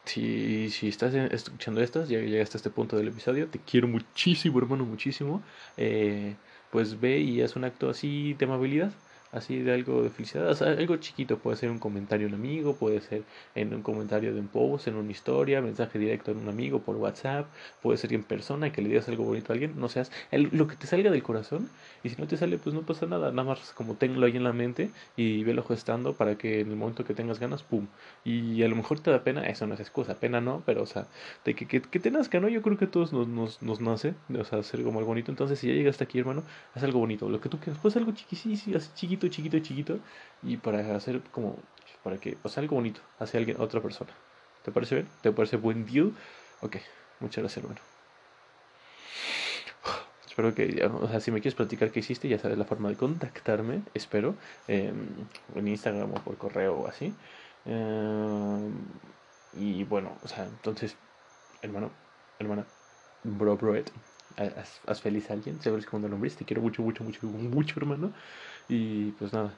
Si, 0.06 0.70
si 0.70 0.88
estás 0.88 1.14
escuchando 1.14 1.82
estas, 1.82 2.08
ya 2.08 2.20
llegaste 2.20 2.58
a 2.58 2.60
este 2.60 2.70
punto 2.70 2.96
del 2.96 3.10
episodio, 3.10 3.50
te 3.50 3.60
quiero 3.60 3.90
muchísimo, 3.90 4.58
hermano, 4.58 4.86
muchísimo. 4.86 5.44
Eh, 5.76 6.38
pues 6.78 7.00
ve 7.00 7.18
y 7.18 7.42
haz 7.42 7.56
un 7.56 7.64
acto 7.64 7.90
así 7.90 8.36
de 8.36 8.46
amabilidad 8.46 8.92
así 9.32 9.60
de 9.60 9.74
algo 9.74 10.04
de 10.04 10.10
felicidad, 10.10 10.62
algo 10.62 10.98
chiquito, 10.98 11.38
puede 11.38 11.58
ser 11.58 11.70
un 11.70 11.80
comentario 11.80 12.28
en 12.28 12.34
un 12.34 12.40
amigo, 12.40 12.76
puede 12.76 13.02
ser 13.02 13.24
en 13.56 13.74
un 13.74 13.82
comentario 13.82 14.34
de 14.34 14.40
un 14.40 14.48
post, 14.48 14.88
en 14.88 14.96
una 14.96 15.12
historia, 15.12 15.62
mensaje 15.62 16.00
directo 16.00 16.32
en 16.32 16.38
un 16.38 16.50
amigo 16.50 16.80
por 16.80 16.96
WhatsApp, 16.96 17.48
puede 17.82 17.98
ser 17.98 18.14
en 18.14 18.24
persona 18.24 18.72
que 18.72 18.82
le 18.82 18.90
digas 18.90 19.08
algo 19.10 19.24
bonito 19.24 19.52
a 19.52 19.54
alguien, 19.54 19.74
no 19.78 19.90
seas 19.90 20.12
lo 20.32 20.68
que 20.68 20.76
te 20.76 20.88
salga 20.88 21.12
del 21.12 21.24
corazón 21.24 21.70
y 22.04 22.10
si 22.10 22.22
no 22.22 22.28
te 22.28 22.38
sale 22.38 22.58
pues 22.58 22.74
no 22.74 22.82
pasa 22.82 23.06
nada, 23.06 23.32
nada 23.32 23.44
más 23.44 23.74
como 23.74 23.96
tenlo 23.96 24.26
ahí 24.26 24.38
en 24.38 24.44
la 24.44 24.54
mente 24.54 24.92
y 25.16 25.44
velo 25.44 25.64
gestando 25.64 26.14
para 26.14 26.38
que 26.38 26.62
en 26.62 26.70
el 26.70 26.76
momento 26.76 27.04
que 27.04 27.14
tengas 27.14 27.40
ganas, 27.40 27.64
pum, 27.64 27.88
y 28.24 28.64
a 28.64 28.68
lo 28.68 28.76
mejor 28.76 29.00
te 29.00 29.12
da 29.12 29.24
pena, 29.24 29.46
eso 29.48 29.68
no 29.68 29.74
es 29.74 29.80
excusa, 29.80 30.16
pena 30.16 30.42
no, 30.42 30.64
pero 30.66 30.84
o 30.84 30.86
sea, 30.86 31.08
de 31.46 31.54
que, 31.54 31.66
que, 31.66 32.00
te 32.00 32.12
nazca, 32.12 32.40
¿no? 32.40 32.48
Yo 32.48 32.62
creo 32.62 32.78
que 32.78 32.88
todos 32.88 33.14
nos, 33.14 33.28
nos, 33.28 33.62
nos 33.62 33.82
nace, 33.82 34.14
o 34.38 34.44
sea, 34.44 34.60
hacer 34.60 34.84
como 34.84 35.00
algo 35.00 35.10
bonito, 35.10 35.32
entonces 35.32 35.60
si 35.60 35.68
ya 35.68 35.74
llegaste 35.74 36.04
aquí 36.04 36.20
hermano, 36.20 36.44
haz 36.74 36.84
algo 36.84 37.00
bonito, 37.00 37.30
lo 37.30 37.42
que 37.42 37.50
tú 37.50 37.60
quieras, 37.60 37.80
pues 37.82 37.96
algo 37.98 38.12
chiquisísimo, 38.12 38.78
así 38.78 38.90
chiquito 38.96 39.17
chiquito, 39.26 39.58
chiquito, 39.58 39.98
y 40.44 40.58
para 40.58 40.96
hacer 40.96 41.22
como, 41.32 41.58
para 42.04 42.18
que 42.20 42.34
pase 42.34 42.60
algo 42.60 42.76
bonito 42.76 43.02
hacia 43.18 43.40
alguien, 43.40 43.60
otra 43.60 43.82
persona. 43.82 44.12
¿Te 44.64 44.72
parece 44.72 44.96
bien? 44.96 45.08
¿Te 45.22 45.32
parece 45.32 45.58
buen 45.58 45.84
deal? 45.88 46.14
Ok, 46.62 46.78
muchas 47.20 47.42
gracias, 47.42 47.64
hermano. 47.64 47.82
Espero 50.28 50.54
que, 50.54 50.86
o 50.86 51.08
sea, 51.08 51.20
si 51.20 51.32
me 51.32 51.42
quieres 51.42 51.56
platicar 51.56 51.90
qué 51.90 52.02
hiciste, 52.02 52.28
ya 52.30 52.38
sabes 52.38 52.60
la 52.60 52.66
forma 52.66 52.90
de 52.90 52.96
contactarme, 52.96 53.82
espero, 53.96 54.36
eh, 54.68 54.94
en 55.56 55.68
Instagram 55.68 56.12
o 56.12 56.24
por 56.24 56.38
correo 56.38 56.76
o 56.82 56.88
así. 56.88 57.12
Eh, 57.66 58.70
y 59.54 59.84
bueno, 59.86 60.12
o 60.24 60.28
sea, 60.28 60.44
entonces, 60.46 60.96
hermano, 61.64 61.90
hermana, 62.40 62.66
bro, 63.24 63.58
bro, 63.58 63.76
haz, 64.38 64.82
haz, 64.86 65.02
feliz 65.02 65.30
a 65.30 65.34
alguien, 65.34 65.62
se 65.62 65.72
feliz 65.72 65.86
como 65.86 66.06
el 66.06 66.12
nombre, 66.12 66.30
te 66.30 66.46
quiero 66.46 66.62
mucho, 66.62 66.82
mucho, 66.84 67.04
mucho, 67.04 67.28
mucho, 67.28 67.80
hermano. 67.80 68.14
Y 68.70 69.12
pues 69.14 69.34
nada, 69.34 69.54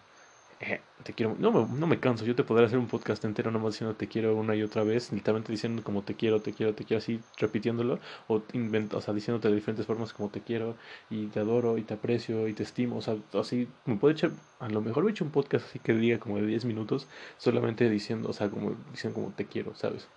eh, 0.61 0.81
te 1.03 1.13
quiero, 1.13 1.35
no 1.39 1.51
me, 1.51 1.79
no 1.79 1.87
me 1.87 1.99
canso, 1.99 2.25
yo 2.25 2.35
te 2.35 2.43
podré 2.43 2.65
hacer 2.65 2.77
un 2.79 2.87
podcast 2.87 3.23
entero 3.23 3.49
nomás 3.49 3.75
diciendo 3.75 3.95
te 3.95 4.07
quiero 4.09 4.35
una 4.35 4.55
y 4.55 4.63
otra 4.63 4.83
vez, 4.83 5.11
literalmente 5.13 5.51
diciendo 5.53 5.83
como 5.83 6.03
te 6.03 6.15
quiero, 6.15 6.41
te 6.41 6.53
quiero, 6.53 6.75
te 6.75 6.83
quiero, 6.83 6.99
así 6.99 7.21
repitiéndolo, 7.37 7.99
o, 8.27 8.43
invent, 8.53 8.93
o 8.93 8.99
sea, 9.01 9.13
diciéndote 9.13 9.47
de 9.47 9.55
diferentes 9.55 9.85
formas 9.85 10.13
como 10.13 10.29
te 10.29 10.41
quiero, 10.41 10.75
y 11.09 11.27
te 11.27 11.39
adoro, 11.39 11.77
y 11.77 11.83
te 11.83 11.93
aprecio, 11.93 12.47
y 12.49 12.53
te 12.53 12.63
estimo, 12.63 12.97
o 12.97 13.01
sea, 13.01 13.15
así, 13.33 13.69
me 13.85 13.95
puede 13.95 14.15
echar, 14.15 14.31
a 14.59 14.69
lo 14.69 14.81
mejor 14.81 15.07
he 15.07 15.11
hecho 15.11 15.23
un 15.23 15.31
podcast 15.31 15.65
así 15.67 15.79
que 15.79 15.93
diga 15.93 16.19
como 16.19 16.35
de 16.37 16.45
10 16.45 16.65
minutos, 16.65 17.07
solamente 17.37 17.89
diciendo, 17.89 18.29
o 18.29 18.33
sea, 18.33 18.49
como 18.49 18.75
diciendo 18.91 19.15
como 19.21 19.33
te 19.33 19.47
quiero, 19.47 19.75
¿sabes? 19.75 20.09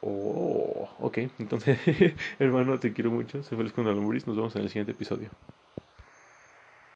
Oh, 0.00 0.88
ok, 0.98 1.18
entonces, 1.38 1.78
hermano, 2.38 2.78
te 2.80 2.92
quiero 2.92 3.10
mucho, 3.10 3.42
se 3.42 3.56
feliz 3.56 3.72
con 3.72 3.86
Almuris, 3.88 4.26
nos 4.26 4.36
vemos 4.36 4.54
en 4.56 4.62
el 4.62 4.68
siguiente 4.68 4.92
episodio. 4.92 5.32